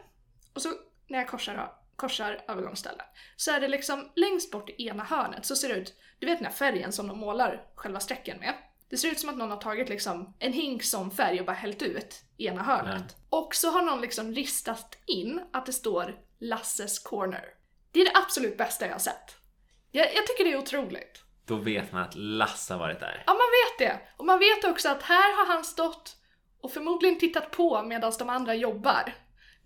och 0.53 0.61
så 0.61 0.69
när 1.07 1.19
jag 1.19 1.27
korsar, 1.27 1.71
korsar 1.97 2.43
övergångsstället, 2.47 3.05
så 3.35 3.51
är 3.51 3.59
det 3.59 3.67
liksom 3.67 4.11
längst 4.15 4.51
bort 4.51 4.69
i 4.69 4.87
ena 4.87 5.03
hörnet 5.03 5.45
så 5.45 5.55
ser 5.55 5.69
det 5.69 5.75
ut, 5.75 5.93
du 6.19 6.25
vet 6.25 6.37
den 6.37 6.45
här 6.45 6.53
färgen 6.53 6.91
som 6.91 7.07
de 7.07 7.19
målar 7.19 7.65
själva 7.75 7.99
strecken 7.99 8.39
med? 8.39 8.53
Det 8.89 8.97
ser 8.97 9.11
ut 9.11 9.19
som 9.19 9.29
att 9.29 9.37
någon 9.37 9.51
har 9.51 9.57
tagit 9.57 9.89
liksom 9.89 10.35
en 10.39 10.53
hink 10.53 10.83
som 10.83 11.11
färg 11.11 11.39
och 11.39 11.45
bara 11.45 11.55
hällt 11.55 11.81
ut 11.81 12.21
i 12.37 12.47
ena 12.47 12.63
hörnet. 12.63 13.15
Och 13.29 13.55
så 13.55 13.71
har 13.71 13.81
någon 13.81 14.01
liksom 14.01 14.33
ristat 14.33 14.97
in 15.05 15.41
att 15.53 15.65
det 15.65 15.73
står 15.73 16.15
Lasses 16.39 16.99
corner. 16.99 17.45
Det 17.91 18.01
är 18.01 18.05
det 18.05 18.17
absolut 18.17 18.57
bästa 18.57 18.85
jag 18.85 18.93
har 18.93 18.99
sett. 18.99 19.35
Jag, 19.91 20.15
jag 20.15 20.27
tycker 20.27 20.43
det 20.43 20.53
är 20.53 20.57
otroligt. 20.57 21.23
Då 21.45 21.55
vet 21.55 21.91
man 21.91 22.01
att 22.01 22.15
Lasse 22.15 22.73
har 22.73 22.79
varit 22.79 22.99
där. 22.99 23.23
Ja, 23.27 23.33
man 23.33 23.39
vet 23.39 23.89
det. 23.89 23.99
Och 24.17 24.25
man 24.25 24.39
vet 24.39 24.63
också 24.63 24.89
att 24.89 25.03
här 25.03 25.37
har 25.37 25.53
han 25.53 25.63
stått 25.63 26.15
och 26.61 26.71
förmodligen 26.71 27.19
tittat 27.19 27.51
på 27.51 27.83
medan 27.83 28.13
de 28.19 28.29
andra 28.29 28.55
jobbar 28.55 29.13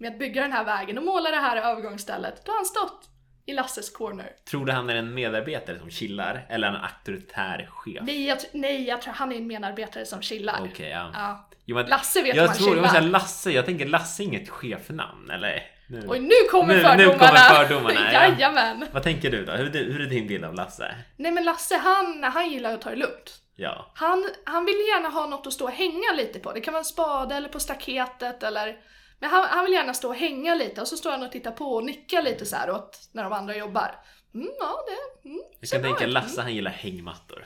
med 0.01 0.11
att 0.11 0.19
bygga 0.19 0.41
den 0.41 0.51
här 0.53 0.63
vägen 0.63 0.97
och 0.97 1.03
måla 1.03 1.29
det 1.31 1.37
här 1.37 1.57
övergångsstället. 1.57 2.45
Då 2.45 2.51
har 2.51 2.57
han 2.57 2.65
stått 2.65 3.07
i 3.45 3.53
Lasses 3.53 3.89
corner. 3.89 4.29
Tror 4.49 4.65
du 4.65 4.71
han 4.71 4.89
är 4.89 4.95
en 4.95 5.13
medarbetare 5.13 5.79
som 5.79 5.89
chillar? 5.89 6.45
Eller 6.49 6.67
en 6.67 6.75
auktoritär 6.75 7.69
chef? 7.71 7.99
Nej, 8.01 8.25
jag, 8.27 8.37
nej, 8.53 8.87
jag 8.87 9.01
tror 9.01 9.13
han 9.13 9.31
är 9.31 9.35
en 9.35 9.47
medarbetare 9.47 10.05
som 10.05 10.21
chillar. 10.21 10.59
Okej, 10.71 10.89
ja. 10.89 11.11
Ja. 11.13 11.49
Jo, 11.65 11.75
men 11.75 11.85
Lasse 11.85 12.21
vet 12.21 12.35
jag 12.35 12.45
man 12.45 12.55
tror, 12.55 12.67
jag 12.67 12.73
chillar. 12.75 12.81
vill 12.81 12.91
säga 12.91 13.01
Lasse, 13.11 13.51
jag 13.51 13.65
tänker 13.65 13.85
Lasse 13.85 14.23
är 14.23 14.25
inget 14.25 14.49
chefnamn, 14.49 15.29
eller? 15.29 15.63
Nu. 15.89 16.07
Och 16.07 16.21
nu 16.23 16.29
kommer 16.51 16.67
Nu- 16.75 16.81
nu 16.81 16.87
fördomarna! 16.87 17.17
kommer 17.17 17.65
fördomarna, 17.65 18.13
ja. 18.13 18.27
Jajamän! 18.27 18.85
Vad 18.91 19.03
tänker 19.03 19.31
du 19.31 19.45
då? 19.45 19.51
Hur, 19.51 19.69
hur 19.73 20.01
är 20.01 20.05
din 20.09 20.27
bild 20.27 20.45
av 20.45 20.53
Lasse? 20.53 20.95
Nej 21.17 21.31
men 21.31 21.43
Lasse, 21.43 21.77
han, 21.77 22.23
han 22.23 22.49
gillar 22.49 22.73
att 22.73 22.81
ta 22.81 22.89
det 22.89 22.95
lugnt. 22.95 23.37
Ja. 23.55 23.91
Han, 23.95 24.29
han 24.45 24.65
vill 24.65 24.75
gärna 24.75 25.09
ha 25.09 25.27
något 25.27 25.47
att 25.47 25.53
stå 25.53 25.65
och 25.65 25.71
hänga 25.71 26.11
lite 26.17 26.39
på. 26.39 26.51
Det 26.53 26.61
kan 26.61 26.73
vara 26.73 26.79
en 26.81 26.85
spade 26.85 27.35
eller 27.35 27.49
på 27.49 27.59
staketet 27.59 28.43
eller... 28.43 28.75
Men 29.21 29.29
han, 29.29 29.47
han 29.49 29.65
vill 29.65 29.73
gärna 29.73 29.93
stå 29.93 30.07
och 30.07 30.15
hänga 30.15 30.55
lite 30.55 30.81
och 30.81 30.87
så 30.87 30.97
står 30.97 31.11
han 31.11 31.23
och 31.23 31.31
tittar 31.31 31.51
på 31.51 31.65
och 31.65 31.83
nickar 31.83 32.21
lite 32.21 32.45
så 32.45 32.55
här 32.55 32.71
åt 32.71 33.09
när 33.11 33.23
de 33.23 33.33
andra 33.33 33.55
jobbar. 33.55 33.95
Mm, 34.33 34.49
ja, 34.59 34.85
det 34.87 35.29
mm, 35.29 35.41
Jag 35.59 35.69
kan 35.69 35.81
tänka. 35.81 36.07
Lasse 36.07 36.41
han 36.41 36.55
gillar 36.55 36.71
hängmattor. 36.71 37.45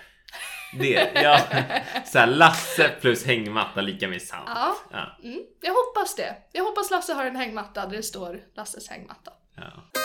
Det, 0.80 1.12
ja. 1.16 1.40
Så 2.06 2.20
här, 2.20 2.28
Lasse 2.28 2.90
plus 3.02 3.26
hängmatta 3.26 3.82
lika 3.82 4.08
med 4.08 4.22
sant. 4.22 4.50
Ja. 4.56 4.76
Ja. 4.92 5.18
Mm, 5.24 5.40
jag 5.62 5.74
hoppas 5.74 6.16
det. 6.16 6.36
Jag 6.52 6.64
hoppas 6.64 6.92
Lasse 6.92 7.14
har 7.14 7.26
en 7.26 7.36
hängmatta 7.36 7.86
där 7.86 7.98
det 7.98 8.04
står 8.04 8.40
Lasses 8.56 8.90
hängmatta. 8.90 9.32
ja. 9.56 10.02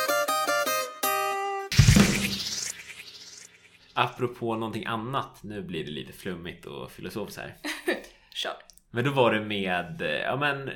Apropå 3.94 4.54
någonting 4.54 4.86
annat, 4.86 5.42
nu 5.42 5.62
blir 5.62 5.84
det 5.84 5.90
lite 5.90 6.12
flummigt 6.12 6.66
och 6.66 6.90
filosofiskt 6.90 7.40
här. 7.40 7.56
Kör. 8.34 8.56
Men 8.90 9.04
då 9.04 9.10
var 9.10 9.34
det 9.34 9.40
med, 9.40 10.02
eh, 10.02 10.08
ja 10.08 10.36
men, 10.36 10.70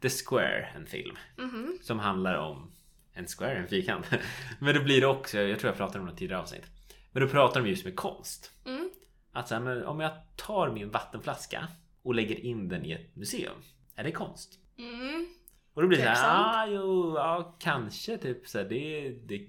The 0.00 0.08
Square, 0.08 0.68
en 0.76 0.86
film. 0.86 1.16
Mhm. 1.38 1.78
Som 1.82 1.98
handlar 1.98 2.34
om 2.34 2.72
en 3.12 3.26
square, 3.26 3.56
en 3.58 3.68
fyrkant. 3.68 4.10
Men 4.60 4.74
då 4.74 4.82
blir 4.82 5.00
det 5.00 5.06
också, 5.06 5.38
jag 5.38 5.58
tror 5.58 5.68
jag 5.68 5.76
pratade 5.76 6.00
om 6.00 6.06
det 6.06 6.16
tidigare 6.16 6.42
avsnitt. 6.42 6.66
Men 7.12 7.22
då 7.22 7.28
pratar 7.28 7.60
de 7.60 7.68
just 7.68 7.84
med 7.84 7.96
konst. 7.96 8.50
Mm. 8.66 8.90
Att 9.32 9.48
så 9.48 9.54
här, 9.54 9.62
men 9.62 9.84
om 9.84 10.00
jag 10.00 10.12
tar 10.36 10.70
min 10.70 10.90
vattenflaska 10.90 11.68
och 12.02 12.14
lägger 12.14 12.40
in 12.44 12.68
den 12.68 12.84
i 12.84 12.92
ett 12.92 13.16
museum. 13.16 13.56
Är 13.96 14.04
det 14.04 14.12
konst? 14.12 14.58
Mm. 14.78 15.26
Och 15.74 15.82
då 15.82 15.88
blir 15.88 15.98
det 15.98 16.04
så 16.04 16.08
Tveksamt. 16.08 16.28
här, 16.28 16.62
ah, 16.62 16.66
jo, 16.66 17.14
ja, 17.16 17.56
kanske 17.60 18.18
typ 18.18 18.48
så 18.48 18.58
här, 18.58 18.64
det, 18.64 19.10
det 19.10 19.48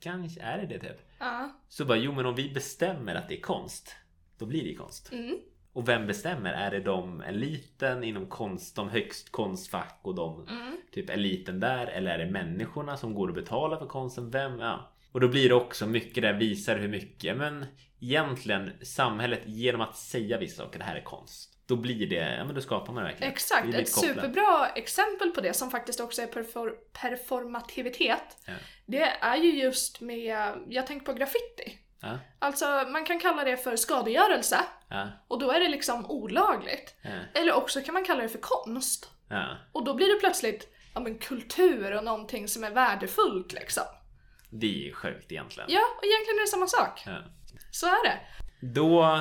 kanske 0.00 0.40
är 0.40 0.58
det 0.58 0.66
det 0.66 0.78
typ. 0.78 1.00
Ja. 1.18 1.60
Så 1.68 1.84
bara, 1.84 1.98
jo 1.98 2.12
men 2.12 2.26
om 2.26 2.34
vi 2.34 2.50
bestämmer 2.50 3.14
att 3.14 3.28
det 3.28 3.36
är 3.38 3.40
konst, 3.40 3.96
då 4.38 4.46
blir 4.46 4.64
det 4.64 4.74
konst. 4.74 5.12
Mm. 5.12 5.38
Och 5.72 5.88
vem 5.88 6.06
bestämmer? 6.06 6.52
Är 6.52 6.70
det 6.70 6.80
de 6.80 7.20
eliten 7.20 8.04
inom 8.04 8.26
konst, 8.26 8.76
de 8.76 8.88
högst 8.88 9.32
konstfack 9.32 9.98
och 10.02 10.14
de 10.14 10.46
Mm. 10.48 10.76
typ 10.92 11.10
eliten 11.10 11.60
där? 11.60 11.86
Eller 11.86 12.10
är 12.18 12.18
det 12.24 12.30
människorna 12.30 12.96
som 12.96 13.14
går 13.14 13.28
och 13.28 13.34
betalar 13.34 13.76
för 13.78 13.86
konsten? 13.86 14.30
Vem? 14.30 14.58
Ja. 14.60 14.92
Och 15.12 15.20
då 15.20 15.28
blir 15.28 15.48
det 15.48 15.54
också 15.54 15.86
mycket 15.86 16.22
där 16.22 16.32
visar 16.32 16.78
hur 16.78 16.88
mycket, 16.88 17.36
men 17.36 17.66
egentligen 18.00 18.70
samhället 18.82 19.40
genom 19.46 19.80
att 19.80 19.96
säga 19.96 20.38
vissa 20.38 20.62
saker, 20.64 20.78
det 20.78 20.84
här 20.84 20.96
är 20.96 21.02
konst. 21.04 21.56
Då 21.66 21.76
blir 21.76 22.06
det, 22.06 22.34
ja 22.36 22.44
men 22.44 22.54
då 22.54 22.60
skapar 22.60 22.92
man 22.92 23.04
verkligen. 23.04 23.32
Exakt, 23.32 23.72
Det 23.72 23.78
ett 23.78 23.94
kopplat. 23.94 24.14
superbra 24.16 24.68
exempel 24.74 25.30
på 25.30 25.40
det 25.40 25.52
som 25.52 25.70
faktiskt 25.70 26.00
också 26.00 26.22
är 26.22 26.26
perfor- 26.26 26.74
performativitet. 27.02 28.36
Ja. 28.46 28.52
Det 28.86 29.02
är 29.20 29.36
ju 29.36 29.62
just 29.62 30.00
med, 30.00 30.54
jag 30.68 30.86
tänker 30.86 31.06
på 31.06 31.12
graffiti. 31.12 31.78
Ja, 32.00 32.18
Alltså 32.38 32.66
man 32.92 33.04
kan 33.04 33.20
kalla 33.20 33.44
det 33.44 33.56
för 33.56 33.76
skadegörelse 33.76 34.58
ja, 34.88 35.08
och 35.28 35.38
då 35.38 35.50
är 35.50 35.60
det 35.60 35.68
liksom 35.68 36.06
olagligt. 36.10 36.94
ja, 37.02 37.10
Eller 37.34 37.52
också 37.52 37.80
kan 37.80 37.94
man 37.94 38.04
kalla 38.04 38.22
det 38.22 38.28
för 38.28 38.38
konst. 38.38 39.10
Och 39.72 39.84
då 39.84 39.94
blir 39.94 40.14
det 40.14 40.20
plötsligt 40.20 40.68
ja, 40.94 41.00
men 41.00 41.18
kultur 41.18 41.96
och 41.96 42.04
någonting 42.04 42.48
som 42.48 42.64
är 42.64 42.70
värdefullt 42.70 43.52
liksom. 43.52 43.82
Det 44.50 44.66
är 44.66 44.84
ju 44.86 44.92
sjukt 44.92 45.32
egentligen. 45.32 45.68
Ja, 45.72 45.80
och 45.98 46.04
egentligen 46.04 46.38
är 46.38 46.42
det 46.42 46.46
samma 46.50 46.66
sak. 46.66 47.04
Så 47.70 47.86
är 47.86 48.04
det. 48.08 48.18
Då, 48.66 49.20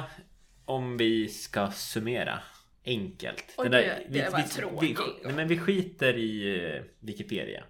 om 0.66 0.98
vi 0.98 1.28
ska 1.28 1.72
summera 1.72 2.40
enkelt. 2.86 3.54
Oj, 3.58 3.70
det- 3.70 4.06
det 4.10 4.30
var 4.30 4.38
vi, 4.38 4.44
tråkigt. 4.48 5.00
nej, 5.24 5.34
men 5.34 5.48
vi 5.48 5.60
skiter 5.60 6.18
i 6.18 6.66
eh, 6.76 6.82
Wikipedia. 7.00 7.64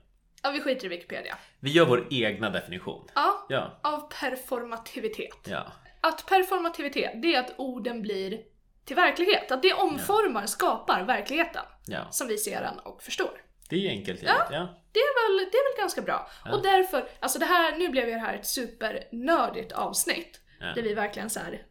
Ja, 0.43 0.51
vi 0.51 0.61
skiter 0.61 0.85
i 0.85 0.89
Wikipedia. 0.89 1.37
Vi 1.59 1.71
gör 1.71 1.85
vår 1.85 2.07
egna 2.11 2.49
definition. 2.49 3.07
Ja, 3.15 3.45
Ja, 3.49 3.79
av 3.83 4.11
performativitet. 4.19 5.47
ja, 5.47 5.71
Att 6.01 6.25
performativitet, 6.25 7.21
det 7.21 7.35
är 7.35 7.39
att 7.39 7.53
orden 7.57 8.01
blir 8.01 8.41
till 8.85 8.95
verklighet. 8.95 9.51
Att 9.51 9.61
det 9.61 9.73
omformar, 9.73 10.45
skapar 10.45 11.03
verkligheten 11.03 11.63
ja. 11.87 12.11
som 12.11 12.27
vi 12.27 12.37
ser 12.37 12.61
den 12.61 12.79
och 12.79 13.01
förstår. 13.03 13.41
Det 13.69 13.87
är 13.87 13.89
enkelt. 13.89 14.23
Ja. 14.23 14.47
ja. 14.51 14.81
Det 14.91 14.99
är 14.99 15.37
väl, 15.39 15.49
det 15.51 15.57
är 15.57 15.73
väl 15.73 15.81
ganska 15.81 16.01
bra. 16.01 16.29
Ja. 16.45 16.55
Och 16.55 16.63
därför, 16.63 17.09
alltså 17.19 17.39
det 17.39 17.45
här, 17.45 17.77
nu 17.77 17.89
blev 17.89 18.07
ju 18.07 18.13
det 18.13 18.19
här 18.19 18.33
ett 18.33 18.47
supernördigt 18.47 19.71
avsnitt. 19.71 20.41
Ja. 20.59 20.73
Där 20.75 20.81
vi 20.81 20.93
verkligen 20.93 21.29
så 21.29 21.39
här 21.39 21.65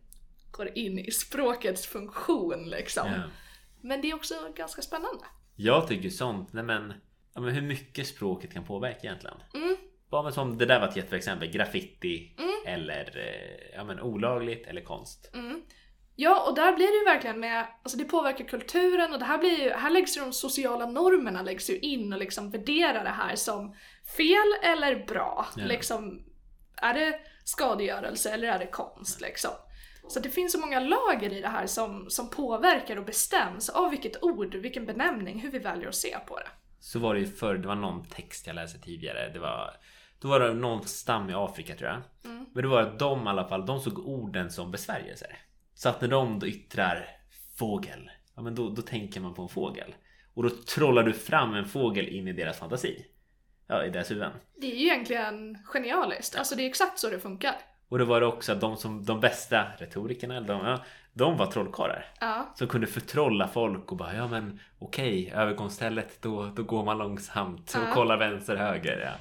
går 0.51 0.79
in 0.79 0.99
i 0.99 1.11
språkets 1.11 1.87
funktion 1.87 2.65
liksom. 2.71 3.23
Men 3.81 4.01
det 4.01 4.11
är 4.11 4.15
också 4.15 4.35
ganska 4.57 4.83
spännande. 4.83 5.25
Jag 5.57 5.89
tycker 5.89 6.11
sånt, 6.11 6.53
nej 6.53 6.65
men, 6.65 6.95
ja, 7.39 7.43
men 7.43 7.55
hur 7.55 7.63
mycket 7.63 8.07
språket 8.07 8.53
kan 8.53 8.65
påverka 8.65 8.99
egentligen. 9.03 9.37
Mm. 9.55 9.77
Bara 10.11 10.23
men 10.23 10.33
som, 10.33 10.59
det 10.59 10.67
där 10.67 10.81
var 10.81 10.89
ett 10.89 10.97
jätteexempel. 10.97 11.51
Graffiti 11.51 12.35
Mm. 12.39 12.51
eller 12.67 13.17
eh, 13.17 13.77
ja, 13.77 13.85
men 13.85 14.01
olagligt 14.01 14.67
eller 14.67 14.81
konst. 14.81 15.31
Mm. 15.35 15.63
Ja, 16.17 16.49
och 16.49 16.55
där 16.55 16.73
blir 16.73 16.87
det 16.87 16.99
ju 16.99 17.05
verkligen 17.05 17.41
med, 17.41 17.67
alltså 17.83 17.99
det 17.99 18.05
påverkar 18.05 18.45
kulturen 18.45 19.13
och 19.13 19.19
det 19.19 19.25
här 19.25 19.39
blir 19.39 19.61
ju, 19.61 19.71
här 19.71 19.91
läggs 19.91 20.17
ju 20.17 20.21
de 20.21 20.33
sociala 20.33 20.87
normerna 20.87 21.43
läggs 21.43 21.71
ju 21.71 21.79
in 21.79 22.13
och 22.13 22.19
liksom 22.19 22.51
värderar 22.51 23.05
det 23.05 23.11
här 23.11 23.37
som 23.37 23.75
fel 24.17 24.55
eller 24.63 25.07
bra. 25.07 25.47
Ja. 25.57 25.65
Liksom, 25.65 26.23
är 26.77 26.95
det 26.95 27.21
skadegörelse 27.45 28.31
eller 28.31 28.49
är 28.49 28.59
det 28.59 28.67
konst 28.67 29.21
liksom? 29.21 29.51
Så 30.09 30.21
det 30.21 30.31
finns 30.31 30.53
så 30.53 30.61
många 30.61 30.81
lager 30.81 31.33
i 31.33 31.41
det 31.41 31.49
här 31.49 31.67
som, 31.67 32.11
som 32.11 32.31
påverkar 32.31 32.97
och 32.97 33.05
bestäms 33.05 33.69
av 33.69 33.91
vilket 33.91 34.23
ord, 34.23 34.55
vilken 34.55 34.87
benämning, 34.87 35.41
hur 35.41 35.51
vi 35.51 35.59
väljer 35.59 35.89
att 35.89 35.95
se 35.95 36.19
på 36.27 36.37
det. 36.37 36.49
Så 36.81 36.99
var 36.99 37.15
det 37.15 37.21
ju 37.21 37.27
förr, 37.27 37.55
det 37.55 37.69
var 37.69 37.75
någon 37.75 38.05
text 38.05 38.47
jag 38.47 38.57
läste 38.57 38.79
tidigare. 38.79 39.31
Det 39.33 39.39
var, 39.39 39.77
då 40.19 40.29
var 40.29 40.41
det 40.41 40.55
någon 40.55 40.85
stam 40.85 41.31
i 41.31 41.35
Afrika 41.35 41.75
tror 41.75 41.91
jag. 41.91 42.01
Men 42.55 42.63
det 42.63 42.69
var 42.69 42.83
att 42.83 42.99
de 42.99 43.27
i 43.27 43.29
alla 43.29 43.49
fall, 43.49 43.67
de 43.67 43.81
såg 43.81 43.99
orden 43.99 44.51
som 44.51 44.71
besvärjelser. 44.71 45.39
Så 45.75 45.89
att 45.89 46.01
när 46.01 46.09
de 46.09 46.39
då 46.39 46.47
yttrar 46.47 47.09
fågel, 47.59 48.11
ja 48.37 48.43
men 48.43 48.55
då, 48.55 48.69
då 48.69 48.83
tänker 48.83 49.21
man 49.21 49.35
på 49.35 49.43
en 49.43 49.49
fågel. 49.49 49.95
Och 50.35 50.43
då 50.43 50.51
trollar 50.51 51.03
du 51.03 51.13
fram 51.13 51.55
en 51.55 51.65
fågel 51.65 52.09
in 52.09 52.29
i 52.29 52.33
deras 52.33 52.59
fantasi. 52.59 53.07
Ja, 53.67 53.85
i 53.85 53.91
deras 53.91 54.11
huvuden. 54.11 54.33
Det 54.57 54.73
är 54.73 54.77
ju 54.77 54.85
egentligen 54.85 55.59
genialiskt, 55.65 56.37
alltså 56.37 56.57
det 56.57 56.63
är 56.63 56.69
exakt 56.69 56.99
så 56.99 57.11
det 57.11 57.21
funkar. 57.21 57.55
Och 57.89 57.99
då 57.99 58.05
var 58.05 58.21
det 58.21 58.27
också 58.27 58.53
att 58.53 58.61
de 58.61 58.77
som, 58.77 59.05
de 59.05 59.21
bästa 59.21 59.67
retorikerna, 59.79 60.41
de, 60.41 60.67
ja, 60.67 60.85
de 61.19 61.37
var 61.37 61.47
trollkarlar. 61.47 62.05
Ja, 62.21 62.53
Som 62.55 62.67
kunde 62.69 62.87
förtrolla 62.87 63.49
folk 63.49 63.91
och 63.93 63.97
bara 63.97 64.15
ja 64.15 64.27
men 64.29 64.61
okej, 64.79 65.33
övergångsstället 65.37 66.23
då, 66.23 66.47
då 66.57 66.63
går 66.63 66.85
man 66.85 66.99
långsamt 66.99 67.75
och 67.75 67.89
Ja. 67.89 67.95
kollar 67.95 68.17
vänster 68.17 68.57
höger. 68.57 69.01
Ja. 69.05 69.13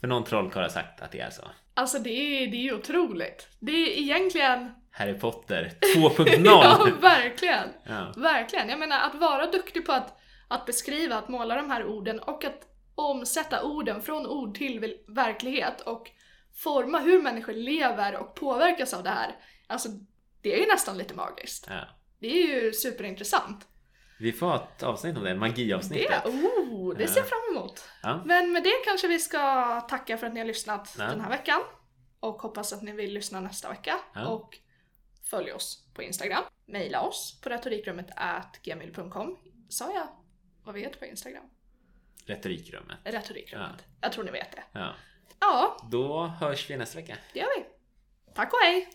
För 0.00 0.06
någon 0.08 0.24
trollkarl 0.24 0.62
har 0.62 0.68
sagt 0.68 1.00
att 1.00 1.12
det 1.12 1.20
är 1.20 1.30
så. 1.30 1.42
alltså 1.74 1.98
det 1.98 2.10
är, 2.10 2.46
det 2.50 2.56
är 2.56 2.62
ju 2.62 2.74
otroligt. 2.74 3.48
Det 3.58 3.72
är 3.72 3.98
egentligen, 3.98 4.74
Harry 4.90 5.14
Potter 5.14 5.72
2.0! 5.96 6.40
ja 6.44 6.88
verkligen. 7.00 7.68
ja. 7.84 8.12
Verkligen. 8.16 8.68
Jag 8.68 8.78
menar 8.78 9.00
att 9.00 9.14
vara 9.14 9.46
duktig 9.46 9.86
på 9.86 9.92
att, 9.92 10.18
att 10.48 10.66
beskriva, 10.66 11.16
att 11.16 11.28
måla 11.28 11.54
de 11.54 11.70
här 11.70 11.84
orden 11.86 12.20
och 12.20 12.44
att 12.44 12.66
omsätta 12.94 13.62
orden 13.62 14.02
från 14.02 14.26
ord 14.26 14.54
till 14.54 14.94
verklighet 15.08 15.80
och 15.80 16.10
forma 16.56 16.98
hur 16.98 17.22
människor 17.22 17.52
lever 17.52 18.16
och 18.16 18.34
påverkas 18.34 18.94
av 18.94 19.02
det 19.02 19.10
här. 19.10 19.34
Alltså, 19.66 19.88
det 20.42 20.54
är 20.54 20.58
ju 20.58 20.66
nästan 20.66 20.98
lite 20.98 21.14
magiskt. 21.14 21.66
ja. 21.68 21.80
Det 22.18 22.26
är 22.28 22.46
ju 22.62 22.72
superintressant. 22.72 23.66
Vi 24.18 24.32
får 24.32 24.46
ha 24.46 24.56
ett 24.76 24.82
avsnitt 24.82 25.16
om 25.16 25.24
det, 25.24 25.34
magiavsnittet. 25.34 26.22
Det, 26.24 26.30
oh, 26.30 26.96
det 26.96 27.08
ser 27.08 27.20
jag 27.20 27.28
fram 27.28 27.56
emot. 27.56 27.84
Ja. 28.02 28.22
Men 28.26 28.52
med 28.52 28.62
det 28.62 28.72
kanske 28.84 29.08
vi 29.08 29.18
ska 29.18 29.80
tacka 29.80 30.18
för 30.18 30.26
att 30.26 30.32
ni 30.34 30.40
har 30.40 30.46
lyssnat 30.46 30.94
Ja. 30.98 31.04
den 31.04 31.20
här 31.20 31.28
veckan. 31.30 31.60
Och 32.20 32.42
hoppas 32.42 32.72
att 32.72 32.82
ni 32.82 32.92
vill 32.92 33.12
lyssna 33.12 33.40
nästa 33.40 33.68
vecka. 33.70 34.00
Ja. 34.14 34.26
Och 34.28 34.58
följ 35.30 35.52
oss 35.52 35.88
på 35.94 36.02
Instagram. 36.02 36.44
Maila 36.68 37.00
oss 37.00 37.40
på 37.40 37.48
retorikrummet 37.48 38.06
gmail.com. 38.62 39.38
Sa 39.68 39.92
jag 39.94 40.08
vad 40.64 40.74
vi 40.74 40.80
heter 40.80 40.98
på 40.98 41.04
Instagram? 41.06 41.44
Retorikrummet. 42.26 42.98
Retorikrummet. 43.04 43.84
Jag 44.00 44.12
tror 44.12 44.24
ni 44.24 44.30
vet 44.30 44.52
det. 44.52 44.62
Ja. 44.72 44.94
Ja, 45.40 45.76
Då 45.90 46.26
hörs 46.26 46.70
vi 46.70 46.76
nästa 46.76 46.98
vecka. 46.98 47.16
det 47.32 47.38
gör 47.40 47.48
vi. 47.58 47.64
Tack 48.34 48.52
och 48.52 48.58
hej! 48.62 48.88